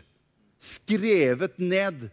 skrevet 0.62 1.58
ned 1.58 2.06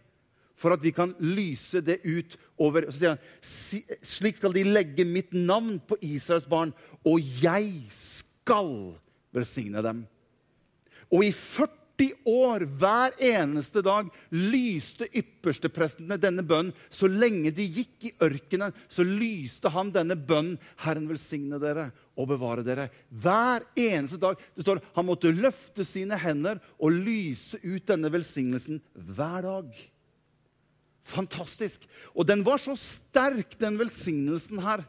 for 0.60 0.74
at 0.74 0.82
vi 0.84 0.92
kan 0.92 1.14
lyse 1.22 1.80
det 1.80 2.00
ut 2.04 2.36
over 2.60 2.90
Så 2.90 2.98
sier 3.00 3.14
han 3.14 4.00
slik 4.04 4.36
skal 4.36 4.52
de 4.52 4.66
legge 4.66 5.06
mitt 5.08 5.32
navn 5.32 5.78
på 5.80 5.96
Israels 6.04 6.48
barn, 6.50 6.74
og 7.06 7.22
jeg 7.40 7.70
skal 7.94 8.98
velsigne 9.32 9.80
dem. 9.86 10.02
Og 11.10 11.24
i 11.24 11.32
40 11.32 11.79
år, 12.28 12.64
hver 12.80 13.14
eneste 13.30 13.82
dag, 13.84 14.08
lyste 14.32 15.08
yppersteprestene 15.12 16.18
denne 16.20 16.44
bønnen. 16.46 16.74
Så 16.88 17.10
lenge 17.10 17.52
de 17.54 17.66
gikk 17.66 18.08
i 18.08 18.14
ørkenen, 18.24 18.74
så 18.88 19.04
lyste 19.06 19.72
han 19.74 19.92
denne 19.94 20.16
bønnen. 20.16 20.58
Herren 20.80 21.08
velsigne 21.10 21.60
dere 21.62 21.90
og 22.16 22.30
bevare 22.32 22.64
dere. 22.66 22.88
Hver 23.10 23.66
eneste 23.78 24.20
dag. 24.20 24.40
Det 24.56 24.64
står 24.64 24.82
Han 24.96 25.08
måtte 25.08 25.32
løfte 25.32 25.84
sine 25.84 26.18
hender 26.20 26.60
og 26.78 26.96
lyse 27.04 27.60
ut 27.62 27.86
denne 27.88 28.10
velsignelsen 28.12 28.80
hver 28.94 29.46
dag. 29.46 29.72
Fantastisk. 31.10 31.86
Og 32.14 32.26
den 32.28 32.44
var 32.46 32.60
så 32.62 32.76
sterk, 32.78 33.56
den 33.58 33.78
velsignelsen 33.80 34.60
her, 34.62 34.84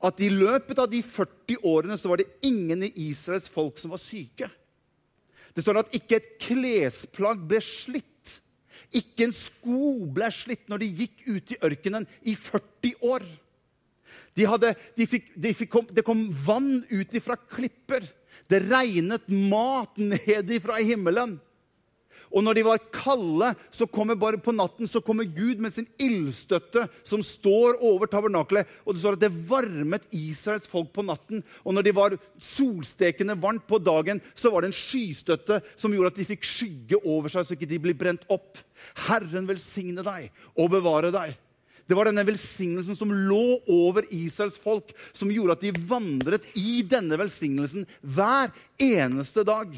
at 0.00 0.20
i 0.24 0.30
løpet 0.32 0.78
av 0.80 0.88
de 0.88 1.02
40 1.04 1.60
årene 1.66 1.98
så 2.00 2.08
var 2.08 2.22
det 2.22 2.30
ingen 2.46 2.86
i 2.86 2.92
Israels 3.10 3.50
folk 3.52 3.76
som 3.78 3.92
var 3.92 4.00
syke. 4.00 4.48
Det 5.54 5.64
står 5.64 5.82
at 5.82 5.94
ikke 5.96 6.18
et 6.20 6.32
klesplagg 6.42 7.42
ble 7.50 7.60
slitt. 7.64 8.06
Ikke 8.96 9.28
en 9.28 9.34
sko 9.34 10.06
ble 10.10 10.30
slitt 10.34 10.66
når 10.70 10.82
de 10.82 10.90
gikk 11.02 11.26
ut 11.28 11.52
i 11.54 11.60
ørkenen 11.66 12.08
i 12.26 12.34
40 12.38 13.06
år. 13.06 13.26
De 14.38 14.46
hadde, 14.46 14.72
de 14.96 15.06
fikk, 15.10 15.30
de 15.34 15.52
fikk 15.54 15.76
det 15.94 16.04
kom 16.06 16.24
vann 16.46 16.80
ut 16.90 17.14
ifra 17.14 17.36
klipper. 17.50 18.06
Det 18.50 18.62
regnet 18.66 19.26
mat 19.28 19.98
ned 19.98 20.50
ifra 20.54 20.78
himmelen. 20.82 21.38
Og 22.30 22.44
når 22.46 22.56
de 22.56 22.62
var 22.66 22.82
kalde, 22.94 23.50
så 23.74 23.88
kommer 23.90 24.18
bare 24.18 24.38
på 24.38 24.54
natten 24.54 24.88
så 24.90 25.02
kommer 25.02 25.26
Gud 25.26 25.58
med 25.62 25.74
sin 25.74 25.88
ildstøtte 26.00 26.86
som 27.06 27.24
står 27.26 27.80
over 27.86 28.10
tabernakelet. 28.10 28.68
Og 28.86 28.94
det 28.94 29.02
står 29.02 29.18
at 29.18 29.24
det 29.24 29.32
varmet 29.50 30.06
Israels 30.14 30.68
folk 30.70 30.92
på 30.94 31.04
natten. 31.06 31.42
Og 31.64 31.74
når 31.74 31.86
de 31.88 31.96
var 31.96 32.16
solstekende 32.38 33.38
varmt 33.42 33.66
på 33.66 33.82
dagen, 33.82 34.22
så 34.38 34.52
var 34.54 34.62
det 34.62 34.70
en 34.70 34.78
skystøtte 34.78 35.60
som 35.74 35.94
gjorde 35.94 36.14
at 36.14 36.22
de 36.22 36.30
fikk 36.30 36.46
skygge 36.46 37.02
over 37.02 37.32
seg, 37.32 37.46
så 37.46 37.58
ikke 37.58 37.70
de 37.70 37.82
ble 37.82 37.96
brent 37.98 38.26
opp. 38.30 38.62
Herren 39.08 39.50
velsigne 39.50 40.06
deg 40.06 40.30
og 40.54 40.74
bevare 40.78 41.12
deg. 41.14 41.38
Det 41.90 41.96
var 41.98 42.06
denne 42.06 42.22
velsignelsen 42.22 42.94
som 42.94 43.10
lå 43.10 43.58
over 43.66 44.06
Israels 44.14 44.60
folk, 44.62 44.92
som 45.10 45.32
gjorde 45.34 45.56
at 45.56 45.64
de 45.64 45.88
vandret 45.90 46.44
i 46.54 46.84
denne 46.86 47.18
velsignelsen 47.18 47.82
hver 48.06 48.52
eneste 48.78 49.42
dag. 49.42 49.72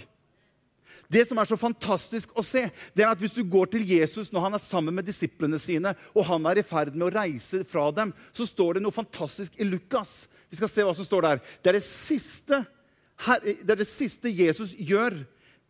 Det 1.13 1.27
som 1.29 1.39
er 1.39 1.49
så 1.49 1.59
fantastisk 1.61 2.33
å 2.39 2.45
se, 2.47 2.65
det 2.97 3.05
er 3.05 3.11
at 3.13 3.21
hvis 3.21 3.35
du 3.37 3.43
går 3.45 3.69
til 3.75 3.85
Jesus 3.85 4.31
når 4.33 4.47
han 4.47 4.57
er 4.57 4.65
sammen 4.65 4.97
med 4.97 5.05
disiplene 5.05 5.59
sine, 5.61 5.93
og 6.17 6.25
han 6.31 6.47
er 6.49 6.63
i 6.63 6.65
ferd 6.67 6.95
med 6.97 7.11
å 7.11 7.13
reise 7.19 7.63
fra 7.69 7.91
dem, 7.93 8.15
så 8.33 8.47
står 8.49 8.79
det 8.79 8.85
noe 8.87 8.97
fantastisk 8.97 9.59
i 9.61 9.69
Lukas. 9.69 10.23
Vi 10.49 10.57
skal 10.61 10.73
se 10.73 10.87
hva 10.87 10.97
som 10.97 11.09
står 11.09 11.27
der. 11.27 11.45
Det 11.61 11.73
er 11.73 11.79
det 11.79 11.87
siste, 11.87 12.63
det 13.45 13.75
er 13.75 13.83
det 13.83 13.91
siste 13.91 14.33
Jesus 14.33 14.73
gjør 14.79 15.21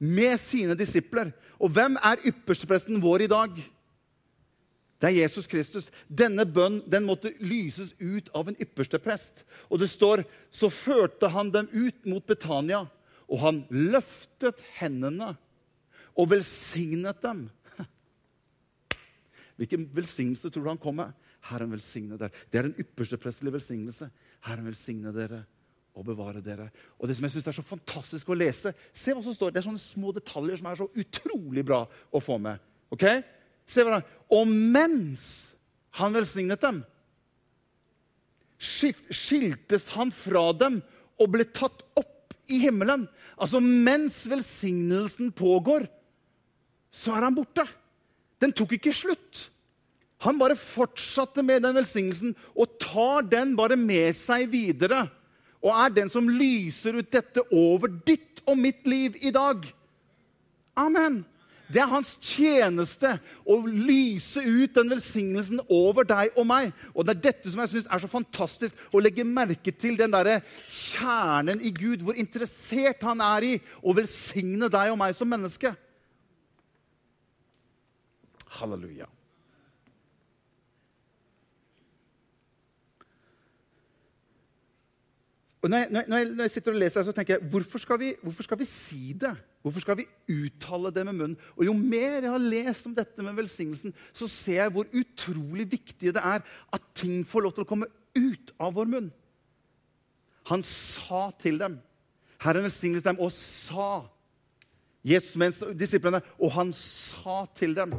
med 0.02 0.38
sine 0.42 0.78
disipler. 0.78 1.32
Og 1.62 1.74
hvem 1.74 1.98
er 2.02 2.22
ypperstepresten 2.26 3.02
vår 3.02 3.26
i 3.26 3.30
dag? 3.30 3.58
Det 5.02 5.08
er 5.10 5.18
Jesus 5.24 5.48
Kristus. 5.50 5.88
Denne 6.06 6.46
bønn 6.46 6.80
den 6.86 7.06
måtte 7.08 7.32
lyses 7.42 7.90
ut 7.98 8.28
av 8.38 8.46
en 8.46 8.58
ypperste 8.62 9.00
prest. 9.02 9.42
Og 9.66 9.82
det 9.82 9.90
står 9.90 10.22
så 10.54 10.70
førte 10.70 11.30
han 11.34 11.50
dem 11.50 11.66
ut 11.72 12.06
mot 12.06 12.26
Betania. 12.26 12.84
Og 13.32 13.40
han 13.40 13.62
løftet 13.72 14.60
hendene 14.78 15.32
og 16.12 16.28
velsignet 16.34 17.22
dem. 17.24 17.46
Hvilken 19.58 19.88
velsignelse 19.96 20.50
tror 20.52 20.66
du 20.66 20.72
han 20.74 20.82
kom 20.82 21.00
med? 21.00 21.16
Herren 21.48 21.72
velsigne 21.74 22.18
dere. 22.20 22.30
Det 22.52 22.60
er 22.60 22.68
den 22.68 22.78
ypperste 22.84 23.18
prestelige 23.18 23.56
velsignelse. 23.56 24.10
Herren 24.46 24.68
velsigne 24.68 25.14
dere 25.16 25.42
og 25.98 26.06
bevare 26.06 26.40
dere. 26.44 26.68
Og 27.00 27.08
det 27.08 27.16
som 27.16 27.26
jeg 27.26 27.34
synes 27.34 27.48
er 27.50 27.56
så 27.56 27.64
fantastisk 27.66 28.30
å 28.32 28.36
lese 28.36 28.72
Se 28.96 29.12
hva 29.12 29.24
som 29.24 29.34
står. 29.34 29.52
Det 29.52 29.60
er 29.60 29.66
sånne 29.66 29.82
små 29.82 30.12
detaljer 30.16 30.60
som 30.60 30.70
er 30.70 30.78
så 30.80 30.88
utrolig 31.02 31.64
bra 31.66 31.82
å 31.88 32.22
få 32.22 32.38
med. 32.40 32.62
Ok? 32.92 33.06
Se 33.68 33.84
hva 33.84 33.98
det. 33.98 34.06
Og 34.32 34.48
mens 34.48 35.26
han 35.98 36.14
velsignet 36.14 36.62
dem, 36.62 36.80
skiltes 38.62 39.90
han 39.96 40.12
fra 40.14 40.46
dem 40.54 40.78
og 41.20 41.32
ble 41.34 41.44
tatt 41.50 41.82
opp 41.98 42.21
i 42.52 42.60
himmelen. 42.62 43.06
Altså 43.36 43.60
mens 43.62 44.22
velsignelsen 44.30 45.32
pågår, 45.34 45.86
så 46.92 47.16
er 47.16 47.26
han 47.26 47.36
borte. 47.36 47.64
Den 48.42 48.52
tok 48.54 48.76
ikke 48.76 48.94
slutt. 48.94 49.48
Han 50.22 50.38
bare 50.38 50.58
fortsatte 50.58 51.42
med 51.42 51.64
den 51.64 51.74
velsignelsen 51.74 52.36
og 52.54 52.76
tar 52.82 53.26
den 53.26 53.56
bare 53.58 53.78
med 53.78 54.14
seg 54.18 54.46
videre. 54.52 55.06
Og 55.62 55.70
er 55.74 55.94
den 55.94 56.10
som 56.10 56.30
lyser 56.30 56.98
ut 56.98 57.10
dette 57.10 57.42
over 57.50 57.90
ditt 58.06 58.42
og 58.46 58.58
mitt 58.58 58.86
liv 58.86 59.18
i 59.22 59.32
dag. 59.34 59.64
Amen. 60.78 61.22
Det 61.70 61.80
er 61.80 61.90
hans 61.90 62.16
tjeneste 62.20 63.14
å 63.48 63.58
lyse 63.66 64.42
ut 64.42 64.74
den 64.76 64.90
velsignelsen 64.92 65.62
over 65.72 66.06
deg 66.08 66.34
og 66.36 66.46
meg. 66.48 66.72
Og 66.92 67.06
det 67.06 67.14
er 67.14 67.22
dette 67.28 67.52
som 67.52 67.62
jeg 67.62 67.72
synes 67.72 67.88
er 67.88 68.02
så 68.02 68.10
fantastisk, 68.10 68.82
å 68.92 69.00
legge 69.00 69.24
merke 69.28 69.72
til 69.72 69.96
den 70.00 70.12
der 70.12 70.42
kjernen 70.66 71.62
i 71.64 71.72
Gud. 71.74 72.04
Hvor 72.04 72.18
interessert 72.18 73.04
han 73.06 73.24
er 73.24 73.48
i 73.48 73.54
å 73.80 73.94
velsigne 73.96 74.68
deg 74.72 74.92
og 74.92 75.00
meg 75.00 75.16
som 75.16 75.30
menneske. 75.30 75.74
Halleluja. 78.58 79.08
Og 85.62 85.70
når 85.70 85.78
jeg, 85.78 85.88
når, 85.94 86.16
jeg, 86.18 86.26
når 86.34 86.44
jeg, 86.44 86.50
sitter 86.50 86.74
og 86.74 86.78
leser, 86.82 87.04
så 87.06 87.12
tenker 87.14 87.36
jeg 87.36 87.50
hvorfor 87.52 87.78
skal, 87.78 88.00
vi, 88.00 88.08
hvorfor 88.22 88.42
skal 88.42 88.58
vi 88.58 88.66
si 88.66 89.12
det? 89.14 89.30
Hvorfor 89.62 89.84
skal 89.84 90.00
vi 90.00 90.08
uttale 90.34 90.90
det 90.90 91.04
med 91.06 91.14
munnen? 91.14 91.36
Og 91.54 91.64
Jo 91.68 91.72
mer 91.72 92.18
jeg 92.18 92.32
har 92.32 92.42
lest 92.42 92.88
om 92.90 92.96
dette 92.96 93.22
med 93.22 93.36
velsignelsen, 93.38 93.94
så 94.12 94.26
ser 94.26 94.64
jeg 94.64 94.72
hvor 94.74 94.90
utrolig 94.90 95.68
viktig 95.70 96.14
det 96.16 96.22
er 96.22 96.42
at 96.42 96.88
ting 96.98 97.22
får 97.26 97.46
lov 97.46 97.54
til 97.54 97.62
å 97.62 97.70
komme 97.70 97.86
ut 98.18 98.50
av 98.58 98.74
vår 98.74 98.90
munn. 98.90 99.12
Han 100.50 100.66
sa 100.66 101.28
til 101.38 101.62
dem. 101.62 101.78
Herren 102.42 102.66
velsignet 102.66 103.06
dem 103.06 103.22
og 103.22 103.30
sa. 103.30 104.02
Jesus 105.06 105.38
mens 105.38 105.62
disiplene, 105.78 106.22
og 106.42 106.50
han 106.58 106.74
sa 106.74 107.44
til 107.54 107.74
dem. 107.78 107.94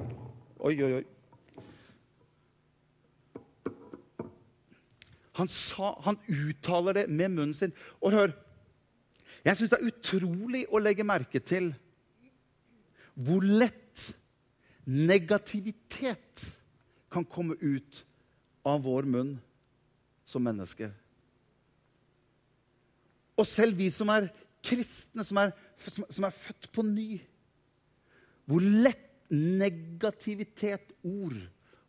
Oi, 0.60 0.76
oi, 0.84 0.92
oi. 1.00 1.04
Han, 5.40 5.50
sa, 5.50 5.96
han 6.06 6.20
uttaler 6.30 7.00
det 7.00 7.06
med 7.10 7.34
munnen 7.34 7.54
sin. 7.58 7.74
Og 8.02 8.14
hør 8.14 8.34
Jeg 9.44 9.58
syns 9.60 9.72
det 9.74 9.80
er 9.82 9.90
utrolig 9.90 10.62
å 10.72 10.80
legge 10.80 11.04
merke 11.04 11.42
til 11.44 11.74
hvor 13.14 13.44
lett 13.44 14.06
negativitet 14.88 16.46
kan 17.12 17.26
komme 17.28 17.58
ut 17.60 18.00
av 18.66 18.80
vår 18.86 19.10
munn 19.12 19.34
som 20.26 20.46
mennesker. 20.48 20.94
Og 23.36 23.48
selv 23.50 23.78
vi 23.78 23.90
som 23.92 24.10
er 24.14 24.30
kristne, 24.64 25.26
som 25.28 25.42
er, 25.44 25.52
som 26.08 26.24
er 26.24 26.36
født 26.36 26.72
på 26.72 26.86
ny 26.88 27.20
Hvor 28.48 28.60
lett 28.60 29.32
negativitet, 29.32 30.92
ord, 31.04 31.38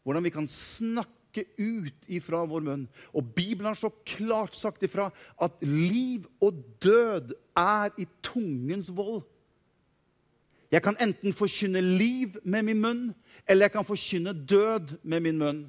hvordan 0.02 0.24
vi 0.24 0.30
kan 0.30 0.46
snakke 0.48 1.23
snakke 1.34 1.44
ut 1.58 1.94
ifra 2.06 2.44
vår 2.46 2.62
munn. 2.62 2.88
Og 3.14 3.24
Bibelen 3.34 3.72
har 3.72 3.78
så 3.78 3.90
klart 4.06 4.54
sagt 4.54 4.82
ifra 4.82 5.10
at 5.40 5.52
liv 5.62 6.26
og 6.40 6.54
død 6.80 7.34
er 7.56 7.90
i 7.98 8.06
tungens 8.22 8.90
vold. 8.90 9.24
Jeg 10.70 10.82
kan 10.82 10.96
enten 10.98 11.32
forkynne 11.32 11.80
liv 11.80 12.36
med 12.44 12.64
min 12.64 12.80
munn, 12.80 13.14
eller 13.46 13.66
jeg 13.66 13.72
kan 13.72 13.86
forkynne 13.86 14.32
død 14.32 14.98
med 15.02 15.20
min 15.20 15.38
munn. 15.38 15.64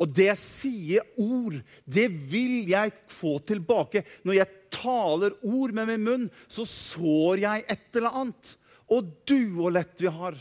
Og 0.00 0.08
det 0.10 0.26
jeg 0.26 0.40
sier 0.40 1.02
ord, 1.20 1.60
det 1.86 2.08
vil 2.10 2.68
jeg 2.68 2.92
få 3.08 3.38
tilbake. 3.38 4.02
Når 4.24 4.34
jeg 4.34 4.48
taler 4.72 5.36
ord 5.44 5.72
med 5.72 5.86
min 5.86 6.04
munn, 6.04 6.30
så 6.48 6.64
sår 6.66 7.44
jeg 7.44 7.64
et 7.68 7.96
eller 7.96 8.10
annet. 8.10 8.56
Og 8.90 9.06
du 9.28 9.62
og 9.62 9.72
lett 9.76 10.00
vi 10.02 10.10
har 10.10 10.36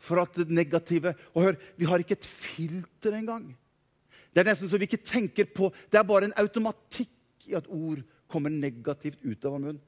for 0.00 0.22
at 0.22 0.32
det 0.38 0.48
negative 0.48 1.12
Og 1.34 1.42
hør, 1.44 1.58
vi 1.76 1.84
har 1.84 2.00
ikke 2.00 2.16
et 2.16 2.28
filter 2.28 3.18
engang. 3.18 3.50
Det 4.30 4.42
er 4.42 4.50
nesten 4.52 4.70
så 4.70 4.78
vi 4.78 4.86
ikke 4.86 5.02
tenker 5.02 5.48
på 5.50 5.72
Det 5.90 5.98
er 5.98 6.06
bare 6.06 6.28
en 6.28 6.36
automatikk 6.38 7.48
i 7.50 7.56
at 7.58 7.66
ord 7.66 8.02
kommer 8.30 8.52
negativt 8.52 9.18
ut 9.24 9.44
av 9.44 9.56
vår 9.56 9.62
munn. 9.64 9.80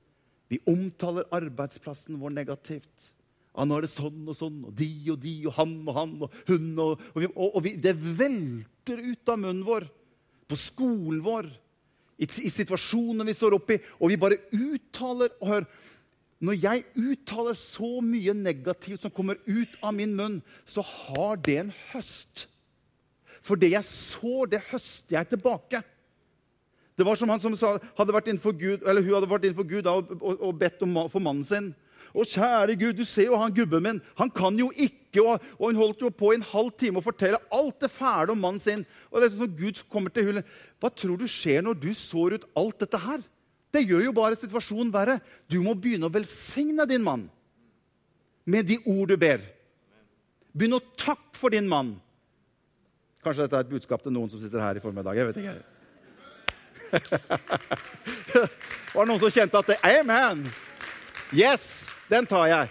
Vi 0.51 0.59
omtaler 0.69 1.29
arbeidsplassen 1.33 2.19
vår 2.21 2.35
negativt. 2.35 3.13
Ja, 3.53 3.67
nå 3.69 3.77
er 3.77 3.85
det 3.85 3.93
sånn 3.93 4.25
og 4.27 4.37
sånn, 4.37 4.63
og 4.69 4.73
de 4.77 4.89
og 5.13 5.19
de, 5.21 5.33
og 5.49 5.57
han 5.59 5.75
og 5.85 5.97
han 5.97 6.13
og 6.25 6.37
hun 6.49 6.71
og, 6.81 7.03
og, 7.13 7.19
vi, 7.21 7.29
og, 7.29 7.49
og 7.51 7.65
vi, 7.67 7.75
Det 7.81 7.93
velter 7.93 9.03
ut 9.05 9.33
av 9.33 9.41
munnen 9.41 9.65
vår. 9.67 9.87
På 10.49 10.59
skolen 10.59 11.21
vår, 11.25 11.49
i, 12.21 12.27
i 12.27 12.53
situasjoner 12.53 13.29
vi 13.29 13.37
står 13.37 13.57
oppi. 13.57 13.79
Og 14.01 14.13
vi 14.13 14.21
bare 14.21 14.41
uttaler 14.57 15.35
og 15.39 15.49
hør, 15.55 15.69
Når 16.43 16.57
jeg 16.59 16.85
uttaler 16.99 17.55
så 17.55 18.01
mye 18.03 18.33
negativt 18.35 19.05
som 19.05 19.13
kommer 19.15 19.39
ut 19.47 19.77
av 19.81 19.95
min 19.95 20.17
munn, 20.17 20.41
så 20.67 20.83
har 20.83 21.37
det 21.39 21.59
en 21.61 21.77
høst. 21.93 22.49
For 23.43 23.59
det 23.59 23.73
jeg 23.75 23.87
sår, 23.89 24.53
det 24.55 24.63
høster 24.71 25.19
jeg 25.19 25.33
tilbake. 25.35 25.83
Det 26.99 27.07
var 27.07 27.17
som 27.19 27.31
han 27.33 27.41
som 27.43 27.55
sa, 27.59 27.77
hadde 27.99 28.15
vært 28.15 28.29
innenfor 28.31 28.55
Gud, 28.55 28.85
eller 28.85 29.03
hun 29.03 29.17
hadde 29.17 29.31
vært 29.31 29.47
innenfor 29.49 29.69
Gud 29.69 29.87
da, 29.87 29.97
og, 29.99 30.13
og, 30.21 30.37
og, 30.37 30.59
bedt 30.61 30.85
om, 30.85 30.99
for 31.11 31.25
mannen 31.25 31.47
sin. 31.47 31.71
Å, 32.13 32.27
kjære 32.29 32.77
Gud, 32.77 32.99
du 33.01 33.07
ser 33.09 33.31
jo 33.31 33.39
han 33.41 33.55
gubben 33.57 33.87
min. 33.87 34.01
Han 34.21 34.31
kan 34.31 34.59
jo 34.61 34.69
ikke. 34.77 35.23
Og, 35.23 35.47
og 35.57 35.71
hun 35.71 35.81
holdt 35.81 36.05
jo 36.05 36.11
på 36.13 36.35
i 36.35 36.39
en 36.39 36.45
halv 36.53 36.75
time 36.79 37.01
å 37.01 37.05
fortelle 37.05 37.41
alt 37.53 37.79
det 37.81 37.89
fæle 37.93 38.35
om 38.35 38.43
mannen 38.45 38.61
sin. 38.61 38.85
Og 39.09 39.19
det 39.19 39.31
er 39.31 39.35
sånn 39.35 39.57
Gud 39.57 39.81
kommer 39.93 40.13
til 40.13 40.29
hullet. 40.29 40.51
Hva 40.83 40.93
tror 40.93 41.21
du 41.21 41.25
skjer 41.31 41.65
når 41.65 41.81
du 41.81 41.89
sår 41.97 42.37
ut 42.37 42.49
alt 42.61 42.85
dette 42.85 43.01
her? 43.01 43.25
Det 43.73 43.87
gjør 43.87 44.05
jo 44.05 44.15
bare 44.17 44.37
situasjonen 44.37 44.93
verre. 44.93 45.17
Du 45.49 45.63
må 45.65 45.73
begynne 45.73 46.11
å 46.11 46.13
velsigne 46.13 46.85
din 46.89 47.05
mann 47.07 47.25
med 48.45 48.69
de 48.69 48.77
ord 48.85 49.09
du 49.09 49.17
ber. 49.17 49.41
Begynn 50.53 50.77
å 50.77 50.85
takke 51.01 51.41
for 51.41 51.55
din 51.55 51.71
mann. 51.71 51.95
Kanskje 53.23 53.47
dette 53.47 53.61
er 53.61 53.65
et 53.67 53.71
budskap 53.71 54.03
til 54.03 54.13
noen 54.15 54.31
som 54.31 54.41
sitter 54.43 54.61
her 54.63 54.77
i 54.79 54.83
formiddag. 54.83 55.15
jeg 55.15 55.27
vet 55.31 55.39
ikke. 55.43 55.59
Var 58.93 59.05
det 59.05 59.09
noen 59.09 59.23
som 59.23 59.33
kjente 59.33 59.61
at 59.61 59.71
det 59.71 59.79
Amen! 59.87 60.39
Yes, 61.33 61.89
den 62.11 62.27
tar 62.29 62.47
jeg. 62.51 62.69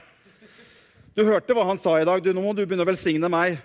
Du 1.16 1.24
hørte 1.26 1.54
hva 1.56 1.66
han 1.66 1.80
sa 1.82 2.00
i 2.00 2.08
dag. 2.08 2.24
Du, 2.24 2.34
nå 2.36 2.42
må 2.44 2.54
du 2.54 2.66
begynne 2.66 2.84
å 2.86 2.92
velsigne 2.92 3.30
meg. 3.32 3.58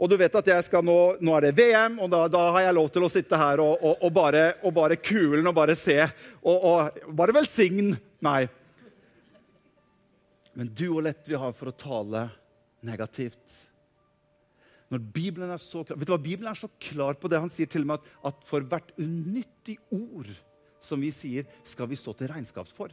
Og 0.00 0.10
du 0.10 0.16
vet 0.18 0.34
at 0.34 0.48
jeg 0.50 0.64
skal 0.66 0.82
nå, 0.84 0.98
nå 1.22 1.36
er 1.36 1.46
det 1.46 1.56
VM, 1.60 2.00
og 2.02 2.10
da, 2.10 2.28
da, 2.32 2.40
har 2.56 2.62
jeg 2.66 2.76
lov 2.76 2.88
til 2.92 3.06
å 3.06 3.12
sitte 3.12 3.38
her 3.38 3.62
og, 3.62 3.74
og, 3.78 3.94
og 4.02 4.10
bare, 4.16 4.44
og 4.66 4.74
bare 4.74 4.96
kulen 4.98 5.46
og 5.46 5.54
bare 5.54 5.76
se. 5.78 6.00
Og, 6.42 6.66
og 6.66 7.14
bare 7.14 7.36
velsign 7.36 7.94
meg. 8.24 8.48
Men 10.58 10.66
du 10.72 10.88
og 10.88 11.04
lett 11.06 11.30
vi 11.30 11.38
har 11.38 11.54
for 11.54 11.70
å 11.70 11.78
tale 11.78 12.26
negativt. 12.84 13.62
Når 14.94 15.06
Bibelen 15.14 15.50
er 15.50 15.58
så 15.58 15.82
klar, 15.82 15.98
vet 15.98 16.06
du 16.06 16.14
hva, 16.14 16.20
Bibelen 16.22 16.50
er 16.52 16.58
så 16.58 16.70
klar 16.78 17.16
på 17.18 17.30
det. 17.30 17.40
Han 17.42 17.50
sier 17.50 17.70
til 17.70 17.82
og 17.82 17.90
med 17.90 18.02
at, 18.02 18.12
at 18.30 18.44
for 18.46 18.66
hvert 18.70 18.92
unyttig 19.00 19.80
ord 19.90 20.30
som 20.84 21.02
vi 21.02 21.10
sier, 21.14 21.48
skal 21.66 21.88
vi 21.90 21.98
stå 21.98 22.14
til 22.14 22.30
regnskap 22.30 22.70
for. 22.76 22.92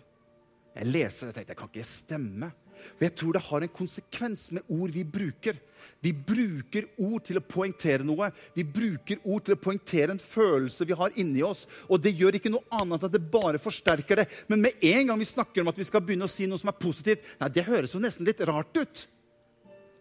Jeg 0.71 0.87
leser 0.87 1.27
det 1.27 1.31
og 1.31 1.35
tenkte 1.35 1.51
det 1.51 1.59
kan 1.59 1.71
ikke 1.71 1.87
stemme. 1.87 2.49
For 2.95 3.05
jeg 3.05 3.13
tror 3.19 3.35
det 3.35 3.43
har 3.45 3.65
en 3.65 3.73
konsekvens 3.75 4.47
med 4.55 4.71
ord 4.71 4.93
vi 4.95 5.03
bruker. 5.05 5.59
Vi 6.01 6.13
bruker 6.15 6.87
ord 7.03 7.21
til 7.27 7.37
å 7.37 7.43
poengtere 7.45 8.07
noe. 8.07 8.31
Vi 8.55 8.65
bruker 8.65 9.21
ord 9.21 9.45
til 9.45 9.57
å 9.57 9.61
poengtere 9.61 10.15
en 10.15 10.23
følelse 10.23 10.87
vi 10.89 10.97
har 10.97 11.13
inni 11.21 11.43
oss. 11.45 11.67
Og 11.91 12.01
det 12.01 12.15
gjør 12.17 12.39
ikke 12.39 12.53
noe 12.53 12.65
annet 12.79 13.05
at 13.05 13.13
det 13.13 13.21
bare 13.33 13.61
forsterker 13.61 14.23
det. 14.23 14.27
Men 14.49 14.63
med 14.65 14.81
en 14.81 15.11
gang 15.11 15.21
vi 15.21 15.29
snakker 15.29 15.61
om 15.61 15.69
at 15.69 15.77
vi 15.77 15.85
skal 15.91 16.01
begynne 16.05 16.25
å 16.25 16.31
si 16.31 16.49
noe 16.49 16.61
som 16.61 16.71
er 16.71 16.81
positivt, 16.81 17.27
nei, 17.41 17.51
det 17.53 17.67
høres 17.67 17.93
jo 17.93 18.01
nesten 18.01 18.25
litt 18.25 18.41
rart 18.49 18.81
ut. 18.81 19.05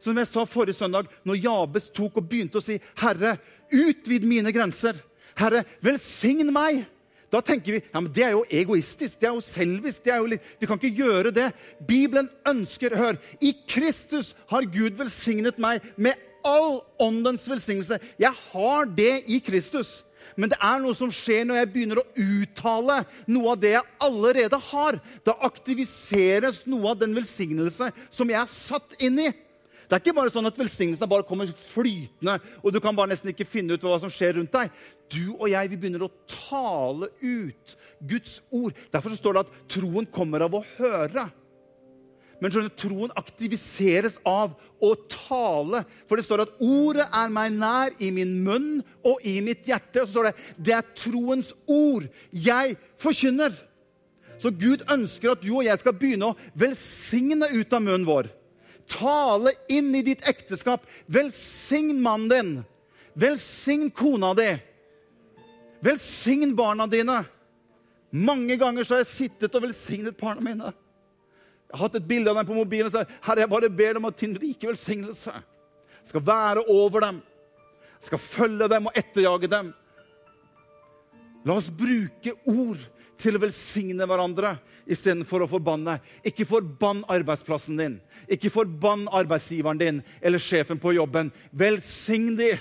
Som 0.00 0.16
jeg 0.16 0.28
sa 0.30 0.46
forrige 0.48 0.78
søndag, 0.78 1.10
når 1.24 1.42
Jabes 1.44 1.90
tok 1.92 2.16
og 2.16 2.28
begynte 2.28 2.58
å 2.58 2.64
si, 2.64 2.80
'Herre, 2.96 3.36
utvid 3.72 4.24
mine 4.24 4.52
grenser.' 4.52 4.96
'Herre, 5.36 5.64
velsign 5.82 6.52
meg.' 6.52 6.86
Da 7.30 7.38
tenker 7.40 7.76
vi 7.76 7.82
ja, 7.84 8.00
men 8.00 8.10
det 8.12 8.24
er 8.26 8.32
jo 8.34 8.42
egoistisk, 8.50 9.20
det 9.20 9.28
er 9.28 9.36
jo 9.36 9.44
selvisk. 9.44 10.02
det 10.04 10.12
er 10.12 10.18
jo 10.18 10.26
litt, 10.32 10.42
Vi 10.58 10.66
kan 10.66 10.78
ikke 10.80 11.02
gjøre 11.04 11.30
det. 11.30 11.52
Bibelen 11.86 12.28
ønsker 12.48 12.96
Hør, 12.96 13.16
i 13.40 13.54
Kristus 13.68 14.34
har 14.50 14.66
Gud 14.66 14.98
velsignet 14.98 15.58
meg 15.58 15.80
med 15.96 16.18
all 16.44 16.80
åndens 16.98 17.46
velsignelse. 17.48 18.00
Jeg 18.18 18.32
har 18.52 18.84
det 18.84 19.22
i 19.28 19.38
Kristus. 19.38 20.02
Men 20.36 20.50
det 20.52 20.58
er 20.62 20.80
noe 20.82 20.94
som 20.96 21.10
skjer 21.12 21.44
når 21.46 21.60
jeg 21.60 21.70
begynner 21.72 22.00
å 22.00 22.08
uttale 22.16 22.98
noe 23.30 23.54
av 23.54 23.62
det 23.62 23.72
jeg 23.74 23.88
allerede 24.06 24.60
har. 24.70 24.98
Da 25.26 25.36
aktiviseres 25.46 26.64
noe 26.70 26.92
av 26.92 27.00
den 27.00 27.14
velsignelse 27.16 27.90
som 28.10 28.30
jeg 28.30 28.40
er 28.40 28.50
satt 28.50 28.98
inn 29.02 29.18
i. 29.26 29.30
Det 29.90 29.96
er 29.96 30.02
ikke 30.04 30.14
bare 30.20 30.30
sånn 30.30 30.46
at 30.46 30.58
velsignelsen 30.58 31.08
bare 31.10 31.26
kommer 31.26 31.48
flytende, 31.50 32.36
og 32.62 32.70
du 32.70 32.78
kan 32.78 32.94
bare 32.94 33.10
nesten 33.10 33.32
ikke 33.32 33.48
finne 33.48 33.74
ut 33.74 33.82
hva 33.82 33.96
som 33.98 34.12
skjer 34.12 34.36
rundt 34.36 34.54
deg. 34.54 34.70
Du 35.10 35.32
og 35.32 35.48
jeg 35.50 35.72
vi 35.72 35.78
begynner 35.82 36.04
å 36.06 36.12
tale 36.30 37.08
ut 37.18 37.74
Guds 37.98 38.36
ord. 38.54 38.78
Derfor 38.94 39.18
står 39.18 39.34
det 39.34 39.42
at 39.42 39.58
troen 39.74 40.06
kommer 40.14 40.46
av 40.46 40.54
å 40.54 40.62
høre. 40.76 41.26
Men 42.38 42.54
skjønner, 42.54 42.70
troen 42.78 43.10
aktiviseres 43.18 44.22
av 44.22 44.54
å 44.78 44.94
tale. 45.10 45.82
For 46.06 46.16
det 46.16 46.24
står 46.28 46.46
at 46.46 46.54
'ordet 46.62 47.10
er 47.10 47.34
meg 47.34 47.52
nær 47.58 47.90
i 47.98 48.14
min 48.14 48.38
munn 48.46 48.84
og 49.04 49.26
i 49.26 49.40
mitt 49.42 49.66
hjerte'. 49.66 50.06
Og 50.06 50.06
så 50.06 50.12
står 50.14 50.30
det 50.30 50.34
'det 50.56 50.74
er 50.78 50.94
troens 50.94 51.54
ord 51.66 52.06
jeg 52.30 52.78
forkynner'. 52.96 53.58
Så 54.38 54.54
Gud 54.54 54.86
ønsker 54.88 55.32
at 55.32 55.42
du 55.42 55.52
og 55.52 55.64
jeg 55.64 55.78
skal 55.78 55.92
begynne 55.92 56.30
å 56.30 56.36
velsigne 56.54 57.50
ut 57.50 57.72
av 57.72 57.82
munnen 57.82 58.06
vår. 58.06 58.30
Tale 58.90 59.54
inn 59.70 59.94
i 59.94 60.02
ditt 60.06 60.26
ekteskap. 60.28 60.86
Velsign 61.06 62.00
mannen 62.02 62.28
din. 62.30 62.52
Velsign 63.14 63.90
kona 63.94 64.34
di. 64.34 64.50
Velsign 65.80 66.56
barna 66.56 66.86
dine. 66.90 67.22
Mange 68.10 68.56
ganger 68.58 68.84
så 68.84 68.96
har 68.96 69.04
jeg 69.04 69.12
sittet 69.12 69.54
og 69.54 69.64
velsignet 69.64 70.18
barna 70.18 70.42
mine. 70.42 70.72
Jeg 71.70 71.78
har 71.78 71.86
hatt 71.86 71.98
et 72.00 72.06
bilde 72.08 72.32
av 72.32 72.40
dem 72.40 72.48
på 72.48 72.56
mobilen 72.56 72.90
sagt 72.90 73.12
Herre, 73.22 73.44
jeg 73.44 73.50
bare 73.52 73.68
ber 73.70 73.94
dem 73.94 74.08
at 74.08 74.16
din 74.18 74.32
rike 74.42 74.66
velsignelse 74.66 75.34
skal 76.08 76.24
være 76.26 76.64
over 76.72 77.04
dem. 77.04 77.20
Skal 78.02 78.18
følge 78.18 78.66
dem 78.72 78.88
og 78.90 78.96
etterjage 78.98 79.50
dem. 79.52 79.70
La 81.46 81.54
oss 81.56 81.70
bruke 81.70 82.34
ord 82.50 82.82
til 83.20 83.36
å 83.36 83.42
velsigne 83.42 84.06
hverandre 84.08 84.56
istedenfor 84.90 85.44
å 85.44 85.50
forbanne. 85.50 85.98
Ikke 86.26 86.48
forbann 86.48 87.04
arbeidsplassen 87.10 87.78
din, 87.80 88.00
ikke 88.30 88.52
forbann 88.52 89.06
arbeidsgiveren 89.12 89.80
din 89.80 90.02
eller 90.20 90.42
sjefen 90.42 90.80
på 90.80 90.96
jobben. 90.96 91.32
Velsign 91.52 92.34
de. 92.40 92.54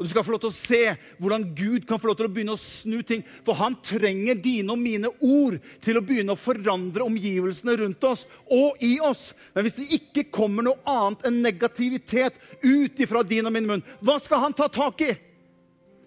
Og 0.00 0.06
Du 0.06 0.08
skal 0.08 0.24
få 0.24 0.32
lov 0.32 0.40
til 0.40 0.48
å 0.48 0.56
se 0.56 0.84
hvordan 1.20 1.42
Gud 1.52 1.84
kan 1.84 2.00
få 2.00 2.08
lov 2.08 2.16
til 2.16 2.30
å 2.30 2.32
begynne 2.32 2.54
å 2.56 2.60
snu 2.60 3.02
ting. 3.04 3.20
For 3.44 3.58
han 3.58 3.74
trenger 3.84 4.38
dine 4.40 4.72
og 4.72 4.80
mine 4.80 5.10
ord 5.20 5.58
til 5.84 6.00
å 6.00 6.04
begynne 6.04 6.32
å 6.32 6.40
forandre 6.40 7.04
omgivelsene 7.04 7.74
rundt 7.82 8.06
oss 8.08 8.22
og 8.48 8.80
i 8.80 8.94
oss. 9.04 9.34
Men 9.52 9.66
hvis 9.66 9.76
det 9.76 9.98
ikke 9.98 10.30
kommer 10.32 10.64
noe 10.64 10.80
annet 10.88 11.28
enn 11.28 11.42
negativitet 11.44 12.38
ut 12.64 13.04
ifra 13.04 13.20
din 13.28 13.44
og 13.44 13.52
min 13.52 13.68
munn, 13.68 13.84
hva 14.00 14.16
skal 14.24 14.40
han 14.46 14.56
ta 14.56 14.70
tak 14.72 15.04
i? 15.04 15.12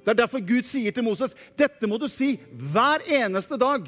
Det 0.04 0.12
er 0.12 0.20
derfor 0.26 0.44
Gud 0.44 0.68
sier 0.68 0.92
til 0.96 1.06
Moses 1.06 1.36
dette 1.60 1.88
må 1.88 2.00
du 2.02 2.10
si 2.12 2.36
hver 2.74 3.06
eneste 3.08 3.60
dag. 3.60 3.88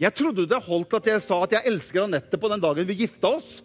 Jeg 0.00 0.16
trodde 0.16 0.46
det 0.48 0.62
holdt 0.64 0.94
at 0.96 1.10
jeg 1.10 1.24
sa 1.24 1.42
at 1.44 1.58
jeg 1.58 1.68
elsker 1.68 2.06
Anette 2.06 2.38
på 2.40 2.48
den 2.48 2.62
dagen 2.62 2.88
vi 2.88 3.02
gifta 3.02 3.34
oss. 3.36 3.58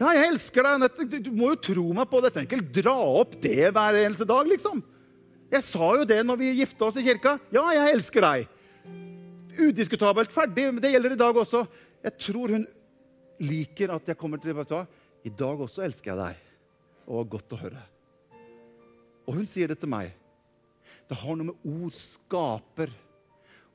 Ja, 0.00 0.14
jeg 0.16 0.30
elsker 0.30 0.64
deg, 0.64 0.78
Anette. 0.78 1.20
Du 1.20 1.28
må 1.36 1.50
jo 1.52 1.58
tro 1.60 1.82
meg 1.92 2.08
på 2.08 2.22
det. 2.24 2.30
Jeg 2.30 2.48
trenger 2.48 2.70
dra 2.78 2.94
opp 3.20 3.34
det 3.42 3.68
hver 3.68 3.98
eneste 4.00 4.24
dag, 4.24 4.48
liksom. 4.48 4.80
Jeg 5.52 5.66
sa 5.66 5.90
jo 5.98 6.06
det 6.08 6.22
når 6.24 6.40
vi 6.40 6.54
gifta 6.62 6.86
oss 6.86 6.96
i 6.96 7.04
kirka. 7.04 7.34
Ja, 7.52 7.66
jeg 7.76 7.98
elsker 7.98 8.24
deg. 8.24 8.48
Udiskutabelt 9.60 10.32
ferdig. 10.32 10.70
Men 10.70 10.80
det 10.80 10.94
gjelder 10.94 11.18
i 11.18 11.20
dag 11.20 11.40
også. 11.42 11.66
Jeg 12.06 12.16
tror 12.24 12.54
hun 12.56 12.64
liker 13.44 13.92
at 13.92 14.08
jeg 14.08 14.16
kommer 14.16 14.40
til 14.40 14.56
å? 14.56 14.84
I 15.26 15.32
dag 15.36 15.60
også 15.66 15.84
elsker 15.84 16.14
jeg 16.14 16.20
deg. 16.22 16.44
Og 17.12 17.28
godt 17.36 17.52
å 17.58 17.60
høre. 17.60 17.84
Og 19.30 19.38
hun 19.38 19.46
sier 19.46 19.70
det 19.70 19.78
til 19.78 19.92
meg. 19.92 20.10
Det 21.06 21.18
har 21.20 21.36
noe 21.38 21.52
med 21.52 21.66
ord 21.70 21.94
skaper. 21.94 22.90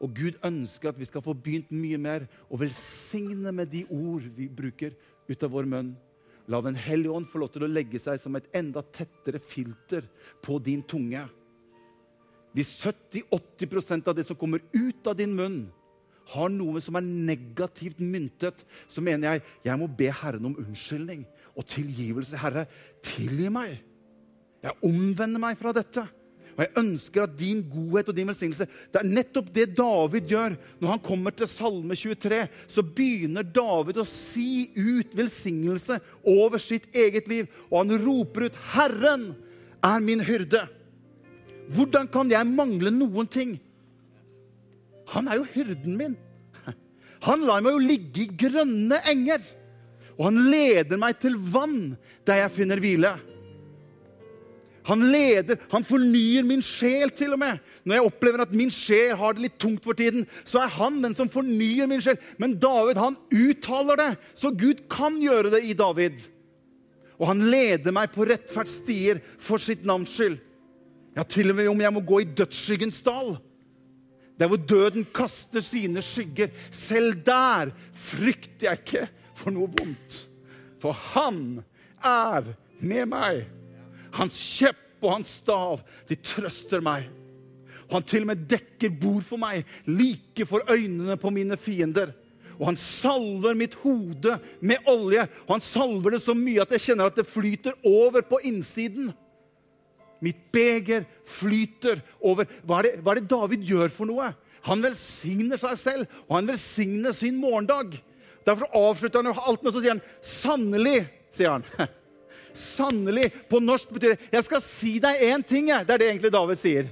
Og 0.03 0.11
Gud 0.11 0.35
ønsker 0.43 0.91
at 0.91 0.99
vi 0.99 1.07
skal 1.07 1.23
få 1.23 1.31
begynt 1.31 1.71
mye 1.71 1.99
mer 1.99 2.25
å 2.51 2.59
velsigne 2.59 3.53
med 3.55 3.71
de 3.71 3.85
ord 3.87 4.25
vi 4.35 4.49
bruker 4.51 4.91
ut 5.29 5.45
av 5.47 5.53
vår 5.55 5.69
munn. 5.71 5.93
La 6.51 6.59
Den 6.61 6.75
hellige 6.75 7.15
ånd 7.15 7.31
få 7.31 7.39
lov 7.41 7.53
til 7.55 7.63
å 7.65 7.71
legge 7.71 8.01
seg 8.03 8.19
som 8.21 8.35
et 8.35 8.51
enda 8.53 8.83
tettere 8.83 9.39
filter 9.39 10.03
på 10.43 10.59
din 10.59 10.83
tunge. 10.83 11.23
Hvis 12.55 12.75
70-80% 12.83 14.11
av 14.11 14.19
det 14.19 14.27
som 14.27 14.37
kommer 14.39 14.59
ut 14.75 15.07
av 15.07 15.15
din 15.17 15.33
munn, 15.39 15.65
har 16.35 16.49
noe 16.49 16.81
som 16.81 16.97
er 16.97 17.05
negativt 17.05 17.99
myntet, 18.01 18.63
så 18.89 19.01
mener 19.03 19.35
jeg 19.35 19.43
jeg 19.69 19.79
må 19.79 19.87
be 19.87 20.07
Herren 20.09 20.47
om 20.49 20.55
unnskyldning 20.59 21.23
og 21.53 21.67
tilgivelse. 21.69 22.39
Herre, 22.41 22.65
tilgi 23.05 23.51
meg. 23.53 23.77
Jeg 24.65 24.77
omvender 24.85 25.41
meg 25.41 25.57
fra 25.59 25.73
dette. 25.75 26.05
Og 26.55 26.61
jeg 26.63 26.71
ønsker 26.79 27.25
at 27.25 27.33
din 27.35 27.59
godhet 27.67 28.09
og 28.09 28.15
din 28.15 28.29
velsignelse 28.29 28.67
Det 28.93 29.01
er 29.01 29.09
nettopp 29.09 29.49
det 29.53 29.65
David 29.75 30.29
gjør. 30.31 30.55
Når 30.79 30.93
han 30.93 31.01
kommer 31.03 31.35
til 31.35 31.49
Salme 31.51 31.97
23, 31.99 32.45
så 32.71 32.83
begynner 32.95 33.43
David 33.43 33.99
å 33.99 34.07
si 34.07 34.69
ut 34.77 35.17
velsignelse 35.17 35.99
over 36.23 36.63
sitt 36.63 36.87
eget 36.95 37.27
liv. 37.31 37.51
Og 37.69 37.83
han 37.83 37.99
roper 38.05 38.47
ut 38.47 38.55
'Herren 38.71 39.35
er 39.83 39.99
min 39.99 40.23
hyrde'. 40.23 40.67
Hvordan 41.75 42.07
kan 42.07 42.31
jeg 42.31 42.47
mangle 42.47 42.91
noen 42.91 43.27
ting? 43.27 43.59
Han 45.07 45.27
er 45.27 45.41
jo 45.41 45.51
hyrden 45.53 45.97
min. 45.97 46.17
Han 47.25 47.41
lar 47.41 47.61
meg 47.61 47.73
jo 47.73 47.79
ligge 47.81 48.21
i 48.23 48.37
grønne 48.37 49.01
enger. 49.09 49.41
Og 50.17 50.29
han 50.29 50.37
leder 50.51 50.97
meg 50.97 51.19
til 51.19 51.35
vann 51.35 51.97
der 52.25 52.45
jeg 52.45 52.51
finner 52.51 52.79
hvile. 52.79 53.15
Han 54.85 55.01
leder, 55.09 55.57
han 55.71 55.85
fornyer 55.85 56.45
min 56.45 56.61
sjel 56.61 57.09
til 57.17 57.33
og 57.33 57.41
med. 57.41 57.61
Når 57.85 57.97
jeg 57.97 58.09
opplever 58.09 58.43
at 58.43 58.53
min 58.53 58.69
sjel 58.73 59.15
har 59.17 59.33
det 59.33 59.47
litt 59.47 59.57
tungt 59.61 59.85
for 59.85 59.97
tiden, 59.97 60.27
så 60.45 60.61
er 60.61 60.75
han 60.77 60.99
den 61.01 61.15
som 61.17 61.31
fornyer 61.31 61.89
min 61.89 62.03
sjel. 62.05 62.19
Men 62.41 62.53
David 62.61 63.01
han 63.01 63.17
uttaler 63.33 64.01
det, 64.01 64.11
så 64.37 64.53
Gud 64.53 64.85
kan 64.91 65.17
gjøre 65.21 65.55
det 65.55 65.63
i 65.65 65.73
David. 65.77 66.19
Og 67.17 67.31
han 67.31 67.47
leder 67.49 67.95
meg 67.95 68.13
på 68.13 68.27
rettferdsstier 68.29 69.23
for 69.41 69.61
sitt 69.61 69.87
navns 69.87 70.13
skyld. 70.13 70.37
Ja, 71.15 71.23
til 71.23 71.49
og 71.49 71.57
med 71.57 71.71
om 71.71 71.81
jeg 71.81 71.95
må 71.95 72.03
gå 72.05 72.21
i 72.21 72.29
dødsskyggens 72.37 73.01
dal. 73.05 73.37
Der 74.35 74.51
hvor 74.51 74.59
døden 74.59 75.07
kaster 75.15 75.63
sine 75.63 76.03
skygger. 76.03 76.51
Selv 76.71 77.23
der 77.25 77.71
frykter 77.95 78.69
jeg 78.69 78.81
ikke 78.83 79.05
for 79.33 79.55
noe 79.55 79.71
vondt. 79.79 80.25
For 80.83 80.93
han 81.15 81.63
er 82.03 82.51
med 82.83 83.07
meg. 83.09 83.45
Hans 84.15 84.39
kjepp 84.39 85.03
og 85.03 85.17
hans 85.17 85.37
stav, 85.41 85.81
de 86.09 86.17
trøster 86.17 86.83
meg. 86.83 87.09
Og 87.85 87.99
han 87.99 88.05
til 88.07 88.23
og 88.25 88.31
med 88.31 88.45
dekker 88.49 88.93
bord 89.01 89.25
for 89.25 89.41
meg, 89.41 89.65
like 89.85 90.47
for 90.49 90.65
øynene 90.71 91.17
på 91.21 91.31
mine 91.33 91.57
fiender. 91.61 92.13
Og 92.55 92.69
han 92.69 92.79
salver 92.79 93.55
mitt 93.57 93.75
hode 93.83 94.37
med 94.63 94.87
olje. 94.89 95.27
Og 95.45 95.57
han 95.57 95.63
salver 95.63 96.15
det 96.15 96.21
så 96.23 96.33
mye 96.37 96.63
at 96.63 96.71
jeg 96.75 96.85
kjenner 96.87 97.11
at 97.11 97.19
det 97.19 97.27
flyter 97.27 97.75
over 97.85 98.23
på 98.25 98.39
innsiden. 98.47 99.11
Mitt 100.23 100.39
beger 100.55 101.03
flyter 101.27 101.99
over. 102.23 102.47
Hva 102.63 102.79
er, 102.79 102.87
det, 102.87 103.03
hva 103.03 103.13
er 103.13 103.21
det 103.21 103.29
David 103.29 103.67
gjør 103.67 103.91
for 103.93 104.09
noe? 104.09 104.31
Han 104.65 104.81
velsigner 104.81 105.59
seg 105.61 105.75
selv, 105.77 106.15
og 106.25 106.39
han 106.39 106.47
velsigner 106.49 107.13
sin 107.13 107.35
morgendag. 107.37 107.99
Derfor 108.47 108.71
avslutter 108.77 109.21
han 109.21 109.35
alt 109.35 109.61
med 109.61 109.75
å 109.75 109.83
si 109.83 109.93
'Sannelig', 110.25 111.05
sier 111.35 111.57
han. 111.57 111.67
Sannelig. 112.55 113.31
På 113.49 113.59
norsk 113.59 113.89
betyr 113.89 114.15
det 114.15 114.31
'Jeg 114.31 114.43
skal 114.43 114.61
si 114.61 114.99
deg 114.99 115.21
én 115.21 115.43
ting'. 115.43 115.85
Det 115.85 115.93
er 115.93 115.97
det 115.97 116.07
egentlig 116.09 116.31
David 116.31 116.57
sier. 116.57 116.87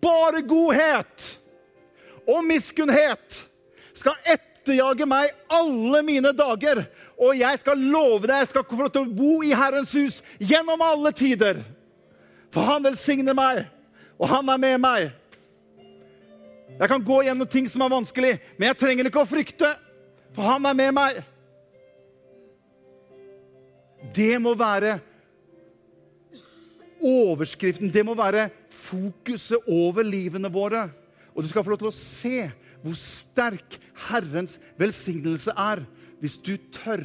Bare 0.00 0.42
godhet 0.42 1.38
og 2.28 2.44
miskunnhet 2.44 3.48
skal 3.94 4.14
etterjage 4.24 5.06
meg 5.06 5.32
alle 5.50 6.02
mine 6.02 6.32
dager. 6.32 6.86
Og 7.18 7.36
jeg 7.38 7.58
skal 7.58 7.78
love 7.78 8.26
deg 8.26 8.42
jeg 8.42 8.48
skal 8.48 8.64
få 8.64 8.76
lov 8.76 8.90
til 8.94 9.02
å 9.02 9.16
bo 9.16 9.42
i 9.42 9.54
Herrens 9.54 9.92
hus 9.92 10.22
gjennom 10.38 10.82
alle 10.82 11.12
tider. 11.12 11.62
For 12.54 12.62
han 12.62 12.84
velsigner 12.86 13.34
meg, 13.34 13.66
og 14.18 14.28
han 14.30 14.48
er 14.48 14.58
med 14.62 14.78
meg. 14.78 15.12
Jeg 16.78 16.90
kan 16.90 17.02
gå 17.06 17.20
gjennom 17.22 17.46
ting 17.50 17.68
som 17.70 17.82
er 17.82 17.92
vanskelig, 17.92 18.32
men 18.56 18.68
jeg 18.70 18.78
trenger 18.78 19.08
ikke 19.08 19.22
å 19.22 19.30
frykte, 19.30 19.74
for 20.34 20.46
han 20.46 20.66
er 20.66 20.74
med 20.74 20.94
meg. 20.94 21.20
Det 24.12 24.36
må 24.42 24.52
være 24.58 24.98
overskriften. 27.04 27.92
Det 27.92 28.04
må 28.06 28.16
være 28.18 28.48
fokuset 28.84 29.68
over 29.70 30.06
livene 30.06 30.50
våre. 30.52 30.88
Og 31.34 31.42
du 31.42 31.50
skal 31.50 31.64
få 31.64 31.74
lov 31.74 31.82
til 31.82 31.90
å 31.90 31.96
se 31.96 32.38
hvor 32.84 32.96
sterk 32.98 33.78
Herrens 34.10 34.58
velsignelse 34.78 35.54
er 35.56 35.84
hvis 36.20 36.36
du 36.40 36.54
tør 36.72 37.02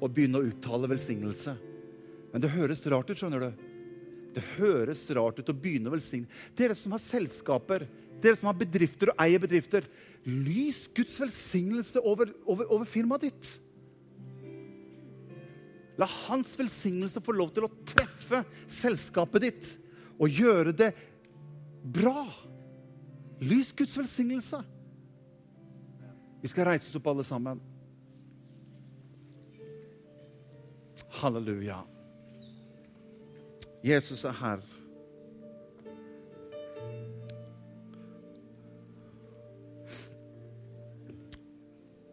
å 0.00 0.08
begynne 0.12 0.40
å 0.40 0.48
uttale 0.48 0.90
velsignelse. 0.90 1.56
Men 2.32 2.44
det 2.44 2.52
høres 2.52 2.84
rart 2.92 3.10
ut, 3.10 3.16
skjønner 3.16 3.46
du. 3.46 3.64
Det 4.36 4.44
høres 4.58 5.00
rart 5.16 5.38
ut 5.40 5.48
å 5.48 5.56
begynne 5.56 5.88
å 5.88 5.94
velsigne. 5.94 6.28
Dere 6.56 6.76
som 6.76 6.92
har 6.92 7.00
selskaper, 7.00 7.86
dere 8.20 8.36
som 8.36 8.50
har 8.50 8.58
bedrifter 8.60 9.12
og 9.12 9.22
eier 9.24 9.40
bedrifter, 9.40 9.86
lys 10.26 10.84
Guds 10.92 11.16
velsignelse 11.22 12.02
over, 12.04 12.34
over, 12.44 12.68
over 12.68 12.88
firmaet 12.88 13.30
ditt. 13.30 13.54
La 15.98 16.08
hans 16.28 16.58
velsignelse 16.58 17.22
få 17.24 17.32
lov 17.32 17.52
til 17.56 17.66
å 17.66 17.72
treffe 17.88 18.42
selskapet 18.68 19.46
ditt 19.46 19.70
og 20.20 20.28
gjøre 20.28 20.74
det 20.76 20.90
bra. 21.82 22.26
Lys 23.40 23.72
Guds 23.76 23.96
velsignelse. 23.98 24.60
Vi 26.42 26.52
skal 26.52 26.68
reise 26.68 26.88
oss 26.88 26.98
opp, 26.98 27.08
alle 27.10 27.24
sammen. 27.24 27.60
Halleluja. 31.16 31.80
Jesus 33.84 34.24
er 34.24 34.36
her. 34.36 34.64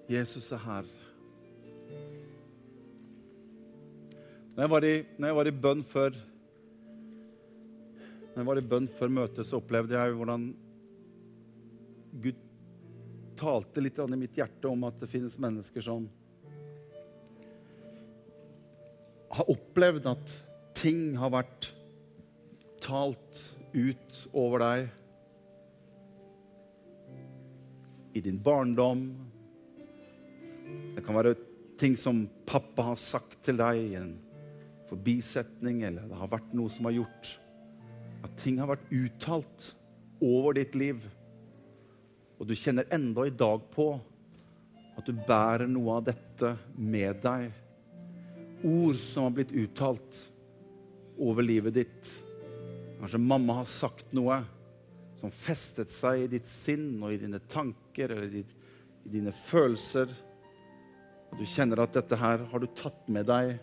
Jesus 0.10 0.52
er 0.52 0.58
her. 0.58 1.03
Når 4.54 4.64
jeg 4.64 4.70
var 4.70 4.86
i, 4.86 4.94
jeg 5.02 5.36
var 5.36 5.50
i 5.50 5.56
bønn 5.66 5.82
før 5.90 6.14
når 8.34 8.42
jeg 8.42 8.48
var 8.50 8.60
i 8.60 8.66
bønn 8.66 8.88
før 8.98 9.12
møtet, 9.14 9.46
så 9.46 9.60
opplevde 9.60 9.94
jeg 9.94 10.14
hvordan 10.18 10.46
Gud 12.22 12.40
talte 13.38 13.82
litt 13.82 14.00
i 14.02 14.18
mitt 14.18 14.38
hjerte 14.38 14.70
om 14.70 14.86
at 14.88 14.98
det 15.02 15.10
finnes 15.10 15.38
mennesker 15.42 15.86
som 15.86 16.08
har 19.34 19.50
opplevd 19.50 20.10
at 20.10 20.34
ting 20.78 21.16
har 21.18 21.34
vært 21.34 21.70
talt 22.82 23.40
ut 23.74 24.20
over 24.34 24.62
deg 24.66 24.90
i 28.14 28.22
din 28.22 28.38
barndom. 28.46 29.08
Det 30.94 31.02
kan 31.06 31.18
være 31.18 31.34
ting 31.82 31.98
som 31.98 32.28
pappa 32.50 32.92
har 32.92 33.00
sagt 33.02 33.40
til 33.46 33.58
deg 33.62 33.82
i 33.82 33.96
en 33.98 34.14
forbisetning, 34.94 35.84
eller 35.88 36.06
det 36.10 36.20
har 36.22 36.32
vært 36.32 36.54
noe 36.56 36.72
som 36.72 36.88
har 36.90 37.02
gjort 37.02 37.38
at 38.24 38.36
ting 38.40 38.60
har 38.62 38.70
vært 38.72 38.92
uttalt 38.94 39.74
over 40.24 40.56
ditt 40.56 40.78
liv. 40.80 41.04
Og 42.40 42.48
du 42.48 42.56
kjenner 42.58 42.88
enda 42.94 43.26
i 43.28 43.36
dag 43.36 43.66
på 43.74 43.90
at 44.94 45.08
du 45.08 45.18
bærer 45.28 45.68
noe 45.70 45.98
av 45.98 46.06
dette 46.08 46.54
med 46.78 47.20
deg. 47.24 47.50
Ord 48.64 49.00
som 49.02 49.28
har 49.28 49.36
blitt 49.36 49.52
uttalt 49.52 50.20
over 51.20 51.46
livet 51.46 51.76
ditt. 51.82 52.12
Kanskje 53.02 53.20
mamma 53.20 53.60
har 53.60 53.70
sagt 53.70 54.14
noe 54.16 54.40
som 55.20 55.34
festet 55.34 55.92
seg 55.92 56.24
i 56.24 56.32
ditt 56.38 56.48
sinn 56.48 56.96
og 57.02 57.14
i 57.14 57.20
dine 57.20 57.42
tanker 57.52 58.16
eller 58.16 58.40
i, 58.40 58.46
dine 59.04 59.34
følelser. 59.36 60.12
Og 61.32 61.42
du 61.42 61.46
kjenner 61.50 61.84
at 61.84 61.96
dette 61.98 62.20
her 62.20 62.46
har 62.52 62.64
du 62.64 62.70
tatt 62.78 63.08
med 63.12 63.28
deg 63.28 63.58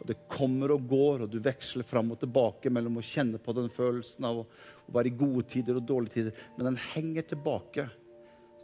og 0.00 0.06
det 0.08 0.16
kommer 0.28 0.74
og 0.74 0.86
går, 0.90 1.24
og 1.24 1.30
du 1.32 1.38
veksler 1.42 1.86
fram 1.86 2.10
og 2.12 2.18
tilbake 2.20 2.72
mellom 2.72 2.98
å 2.98 3.04
kjenne 3.04 3.38
på 3.40 3.54
den 3.56 3.70
følelsen 3.72 4.26
av 4.28 4.42
å, 4.42 4.46
være 4.92 5.08
i 5.08 5.16
gode 5.16 5.46
tider 5.48 5.78
og 5.78 5.86
dårlige 5.88 6.16
tider. 6.18 6.40
Men 6.58 6.68
den 6.68 6.80
henger 6.90 7.24
tilbake. 7.30 7.86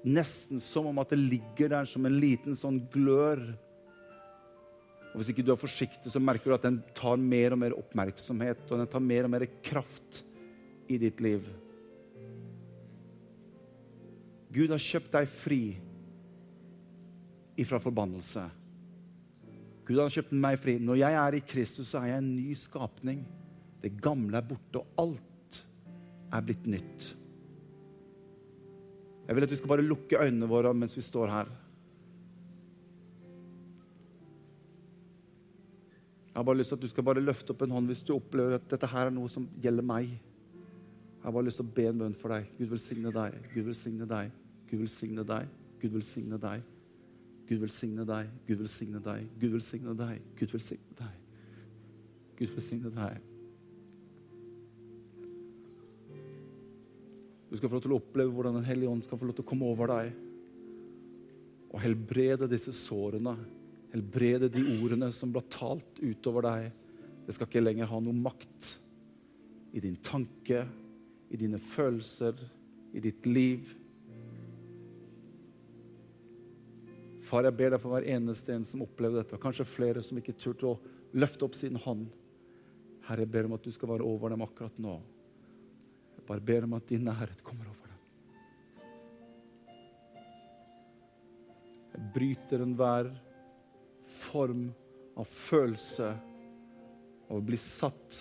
Nesten 0.04 0.60
som 0.60 0.90
om 0.90 1.00
at 1.00 1.12
det 1.14 1.20
ligger 1.20 1.72
der 1.72 1.88
som 1.88 2.04
en 2.04 2.18
liten 2.20 2.58
sånn 2.58 2.82
glør. 2.92 3.40
Og 5.10 5.16
Hvis 5.20 5.32
ikke 5.32 5.46
du 5.46 5.54
er 5.54 5.60
forsiktig, 5.60 6.12
så 6.12 6.20
merker 6.22 6.50
du 6.50 6.56
at 6.58 6.66
den 6.66 6.82
tar 6.98 7.16
mer 7.16 7.56
og 7.56 7.62
mer 7.62 7.78
oppmerksomhet, 7.78 8.66
og 8.68 8.82
den 8.82 8.92
tar 8.92 9.04
mer 9.04 9.26
og 9.26 9.32
mer 9.32 9.46
kraft 9.64 10.20
i 10.90 10.98
ditt 11.00 11.22
liv. 11.24 11.48
Gud 14.50 14.72
har 14.74 14.82
kjøpt 14.82 15.12
deg 15.14 15.30
fri 15.30 15.62
ifra 17.60 17.78
forbannelse. 17.82 18.48
Gud 19.86 19.98
har 19.98 20.12
kjøpt 20.12 20.34
meg 20.38 20.58
fri. 20.62 20.76
Når 20.82 21.00
jeg 21.00 21.16
er 21.22 21.36
i 21.36 21.44
Kristus, 21.52 21.90
så 21.90 22.02
er 22.02 22.12
jeg 22.12 22.22
en 22.22 22.34
ny 22.36 22.52
skapning. 22.58 23.24
Det 23.80 23.94
gamle 24.02 24.38
er 24.38 24.46
borte, 24.46 24.82
og 24.82 25.00
alt 25.00 25.62
er 26.30 26.44
blitt 26.46 26.68
nytt. 26.70 27.08
Jeg 29.26 29.36
vil 29.36 29.46
at 29.46 29.52
vi 29.52 29.58
skal 29.60 29.70
bare 29.70 29.86
lukke 29.86 30.18
øynene 30.18 30.48
våre 30.50 30.72
mens 30.74 30.96
vi 30.96 31.04
står 31.06 31.30
her. 31.30 31.50
Jeg 36.30 36.38
har 36.38 36.46
bare 36.46 36.58
lyst 36.58 36.72
til 36.72 36.78
at 36.78 36.82
du 36.82 36.88
skal 36.90 37.04
bare 37.06 37.22
løfte 37.22 37.54
opp 37.54 37.62
en 37.62 37.72
hånd 37.74 37.90
hvis 37.90 38.02
du 38.06 38.14
opplever 38.14 38.56
at 38.56 38.66
dette 38.70 38.88
her 38.90 39.08
er 39.08 39.14
noe 39.14 39.30
som 39.30 39.48
gjelder 39.62 39.86
meg. 39.86 40.10
Jeg 40.10 41.26
har 41.26 41.34
bare 41.34 41.46
lyst 41.46 41.58
til 41.60 41.66
å 41.66 41.74
be 41.76 41.86
en 41.90 41.98
bønn 42.00 42.14
for 42.16 42.32
deg. 42.32 42.46
Gud 42.58 42.70
velsigne 42.70 43.12
deg. 43.12 43.34
Gud 43.52 43.66
velsigne 43.66 44.06
deg. 44.08 44.30
Gud 44.70 44.82
velsigne 44.82 45.24
deg. 45.26 45.50
Gud 45.82 45.96
velsigne 45.98 46.38
deg. 46.40 46.62
Gud 47.50 47.64
velsigne 47.64 48.04
deg, 48.06 48.28
Gud 48.46 48.60
velsigne 48.62 49.00
deg, 49.02 49.26
Gud 49.40 49.56
velsigne 49.56 49.94
deg, 49.98 50.22
Gud 50.38 50.52
velsigne 50.54 50.94
deg. 51.00 51.16
Gud 52.38 52.52
velsigne 52.54 52.92
deg. 52.94 53.16
Du 57.50 57.56
skal 57.58 57.66
få 57.66 57.74
lov 57.74 57.82
til 57.82 57.94
å 57.96 57.98
oppleve 57.98 58.30
hvordan 58.30 58.60
Den 58.60 58.68
hellige 58.68 58.92
ånd 58.92 59.02
skal 59.02 59.18
få 59.18 59.26
lov 59.26 59.34
til 59.34 59.42
å 59.42 59.50
komme 59.50 59.66
over 59.66 59.90
deg 59.90 60.12
og 61.70 61.82
helbrede 61.82 62.46
disse 62.50 62.72
sårene. 62.74 63.34
Helbrede 63.90 64.46
de 64.54 64.62
ordene 64.76 65.10
som 65.14 65.34
ble 65.34 65.42
talt 65.50 65.98
utover 65.98 66.46
deg. 66.46 66.70
Det 67.26 67.34
skal 67.34 67.50
ikke 67.50 67.62
lenger 67.62 67.90
ha 67.90 67.98
noe 68.02 68.14
makt 68.14 68.70
i 69.74 69.82
din 69.82 69.98
tanke, 70.02 70.64
i 71.30 71.38
dine 71.38 71.58
følelser, 71.62 72.38
i 72.94 73.02
ditt 73.02 73.26
liv. 73.26 73.74
Far, 77.30 77.46
jeg 77.46 77.54
ber 77.54 77.70
deg 77.70 77.78
for 77.78 77.94
hver 77.94 78.08
eneste 78.10 78.50
en 78.50 78.64
som 78.66 78.82
opplevde 78.82 79.20
dette, 79.20 79.36
og 79.36 79.42
kanskje 79.44 79.68
flere 79.68 80.02
som 80.02 80.18
ikke 80.18 80.34
turte 80.34 80.66
å 80.66 80.78
løfte 81.14 81.46
opp 81.46 81.54
sin 81.54 81.76
hånd. 81.78 82.08
Herre, 83.06 83.22
jeg 83.22 83.30
ber 83.30 83.46
om 83.46 83.54
at 83.54 83.62
du 83.62 83.70
skal 83.74 83.92
være 83.92 84.06
over 84.06 84.32
dem 84.34 84.42
akkurat 84.42 84.80
nå. 84.82 84.96
Jeg 86.16 86.24
bare 86.26 86.42
ber 86.48 86.66
om 86.66 86.74
at 86.74 86.88
din 86.90 87.06
nærhet 87.06 87.44
kommer 87.46 87.68
over 87.70 87.92
dem. 87.92 88.00
Jeg 91.94 92.10
bryter 92.16 92.64
enhver 92.66 93.12
form 94.24 94.66
av 95.14 95.30
følelse 95.30 96.10
av 97.30 97.38
å 97.38 97.44
bli 97.46 97.60
satt 97.62 98.18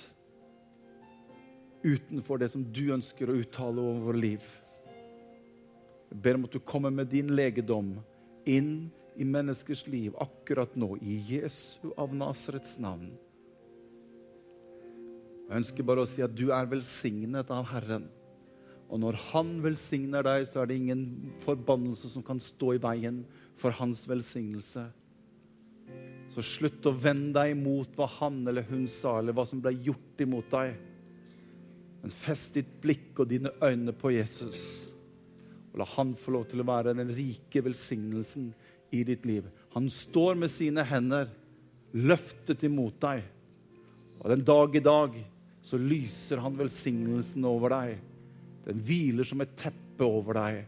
utenfor 1.81 2.43
det 2.43 2.51
som 2.53 2.61
du 2.61 2.91
ønsker 2.93 3.29
å 3.29 3.39
uttale 3.41 3.81
over 3.81 4.05
vårt 4.11 4.21
liv. 4.21 4.47
Jeg 6.13 6.21
ber 6.21 6.37
om 6.37 6.45
at 6.45 6.53
du 6.53 6.61
kommer 6.61 6.93
med 6.93 7.09
din 7.09 7.33
legedom 7.33 7.95
inn 8.45 8.73
i 9.19 9.27
menneskers 9.27 9.83
liv 9.91 10.15
akkurat 10.21 10.75
nå, 10.79 10.93
i 11.03 11.19
Jesu 11.27 11.91
av 11.99 12.13
Nasarets 12.15 12.77
navn. 12.79 13.11
Jeg 15.49 15.63
ønsker 15.63 15.85
bare 15.85 16.05
å 16.05 16.09
si 16.09 16.23
at 16.23 16.35
du 16.37 16.51
er 16.53 16.69
velsignet 16.69 17.49
av 17.51 17.67
Herren. 17.71 18.05
Og 18.89 19.01
når 19.01 19.17
Han 19.31 19.57
velsigner 19.61 20.23
deg, 20.25 20.45
så 20.49 20.61
er 20.61 20.69
det 20.69 20.77
ingen 20.79 21.03
forbannelse 21.43 22.09
som 22.09 22.25
kan 22.25 22.39
stå 22.41 22.75
i 22.77 22.81
veien 22.81 23.23
for 23.59 23.75
Hans 23.77 24.05
velsignelse. 24.09 24.87
Så 26.29 26.45
slutt 26.45 26.85
å 26.85 26.93
vende 26.93 27.41
deg 27.41 27.55
imot 27.55 27.95
hva 27.97 28.05
han 28.19 28.43
eller 28.47 28.67
hun 28.69 28.85
sa, 28.89 29.17
eller 29.17 29.33
hva 29.35 29.45
som 29.49 29.61
ble 29.63 29.73
gjort 29.87 30.21
imot 30.21 30.51
deg. 30.53 30.75
Men 32.03 32.13
fest 32.13 32.55
ditt 32.55 32.75
blikk 32.83 33.17
og 33.19 33.31
dine 33.31 33.51
øyne 33.65 33.95
på 33.97 34.13
Jesus. 34.13 34.61
Og 35.73 35.81
la 35.81 35.87
han 35.97 36.13
få 36.17 36.35
lov 36.37 36.45
til 36.51 36.61
å 36.61 36.67
være 36.69 36.93
den 36.97 37.11
rike 37.17 37.63
velsignelsen 37.65 38.51
i 38.95 39.03
ditt 39.03 39.25
liv. 39.25 39.47
Han 39.73 39.89
står 39.89 40.35
med 40.39 40.51
sine 40.51 40.83
hender 40.85 41.29
løftet 41.93 42.63
imot 42.67 42.97
deg. 43.01 43.23
Og 44.19 44.31
den 44.33 44.43
dag 44.45 44.75
i 44.75 44.83
dag 44.83 45.19
så 45.65 45.77
lyser 45.79 46.41
han 46.43 46.57
velsignelsen 46.57 47.45
over 47.47 47.73
deg. 47.73 47.99
Den 48.65 48.81
hviler 48.85 49.27
som 49.27 49.41
et 49.43 49.55
teppe 49.59 50.05
over 50.05 50.37
deg 50.39 50.63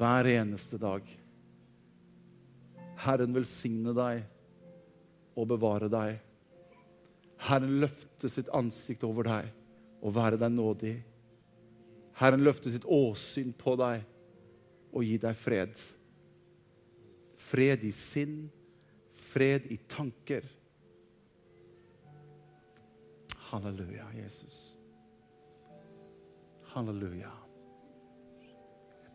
hver 0.00 0.28
eneste 0.32 0.78
dag. 0.80 1.06
Herren 3.02 3.34
velsigne 3.34 3.94
deg 3.96 4.22
og 5.38 5.48
bevare 5.50 5.88
deg. 5.92 6.20
Herren 7.42 7.80
løfte 7.82 8.30
sitt 8.30 8.50
ansikt 8.54 9.02
over 9.06 9.26
deg 9.26 9.48
og 10.02 10.14
være 10.14 10.38
deg 10.38 10.54
nådig. 10.54 10.94
Herren 12.20 12.44
løfte 12.44 12.70
sitt 12.70 12.86
åsyn 12.86 13.54
på 13.58 13.74
deg 13.80 14.04
og 14.92 15.06
gi 15.06 15.16
deg 15.22 15.38
fred. 15.38 15.74
Fred 17.42 17.84
i 17.84 17.92
sinn, 17.94 18.46
fred 19.32 19.66
i 19.72 19.78
tanker. 19.90 20.46
Halleluja, 23.50 24.06
Jesus. 24.16 24.60
Halleluja. 26.72 27.32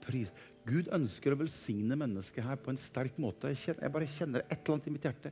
Pris. 0.04 0.30
Gud 0.68 0.90
ønsker 0.94 1.34
å 1.34 1.40
velsigne 1.40 1.96
mennesket 1.98 2.44
her 2.44 2.60
på 2.60 2.74
en 2.74 2.80
sterk 2.80 3.18
måte. 3.22 3.54
Jeg, 3.54 3.62
kjenner, 3.64 3.86
jeg 3.86 3.96
bare 3.96 4.12
kjenner 4.18 4.46
et 4.46 4.58
eller 4.60 4.76
annet 4.76 4.88
i 4.90 4.94
mitt 4.94 5.08
hjerte. 5.08 5.32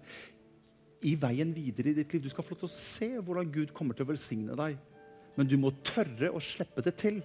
I 1.05 1.13
veien 1.19 1.51
videre 1.53 1.91
i 1.91 1.97
ditt 1.99 2.15
liv. 2.15 2.23
Du 2.23 2.31
skal 2.31 2.45
få 2.45 2.55
lov 2.55 2.63
til 2.63 2.69
å 2.69 2.75
se 2.75 3.09
hvordan 3.19 3.51
Gud 3.53 3.73
kommer 3.75 3.97
til 3.97 4.07
å 4.07 4.13
velsigne 4.13 4.55
deg. 4.57 4.77
Men 5.35 5.49
du 5.51 5.57
må 5.59 5.73
tørre 5.85 6.31
å 6.31 6.41
slippe 6.43 6.83
det 6.85 6.95
til. 7.01 7.19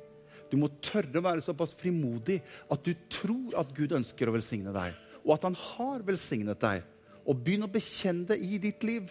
Du 0.50 0.58
må 0.58 0.68
tørre 0.82 1.20
å 1.20 1.24
være 1.24 1.44
såpass 1.46 1.72
frimodig 1.78 2.40
at 2.70 2.82
du 2.86 2.90
tror 3.12 3.54
at 3.60 3.70
Gud 3.76 3.94
ønsker 3.94 4.28
å 4.28 4.34
velsigne 4.34 4.74
deg, 4.74 4.96
og 5.24 5.34
at 5.36 5.46
han 5.48 5.56
har 5.58 6.04
velsignet 6.06 6.60
deg. 6.62 6.84
Og 7.28 7.42
begynn 7.44 7.66
å 7.66 7.72
bekjenne 7.72 8.30
det 8.32 8.38
i 8.40 8.58
ditt 8.62 8.84
liv. 8.86 9.10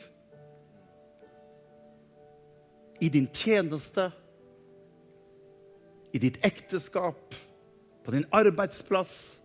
I 3.00 3.08
din 3.14 3.30
tjeneste, 3.32 4.10
i 6.12 6.20
ditt 6.20 6.40
ekteskap, 6.44 7.36
på 8.04 8.16
din 8.16 8.26
arbeidsplass, 8.34 9.38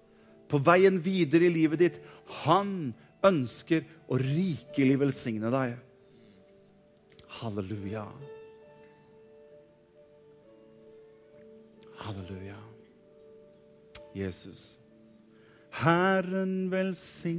på 0.49 0.59
veien 0.65 0.97
videre 1.05 1.47
i 1.47 1.53
livet 1.53 1.83
ditt. 1.83 1.99
Han 2.45 2.95
ønsker 3.25 3.85
å 4.09 4.19
rikelig 4.21 4.97
velsigne 5.01 5.53
deg. 5.55 5.77
Halleluja. 7.41 8.07
Halleluja. 12.05 12.59
Jesus. 14.15 14.84
Herren 15.83 16.71
velsigne 16.71 17.33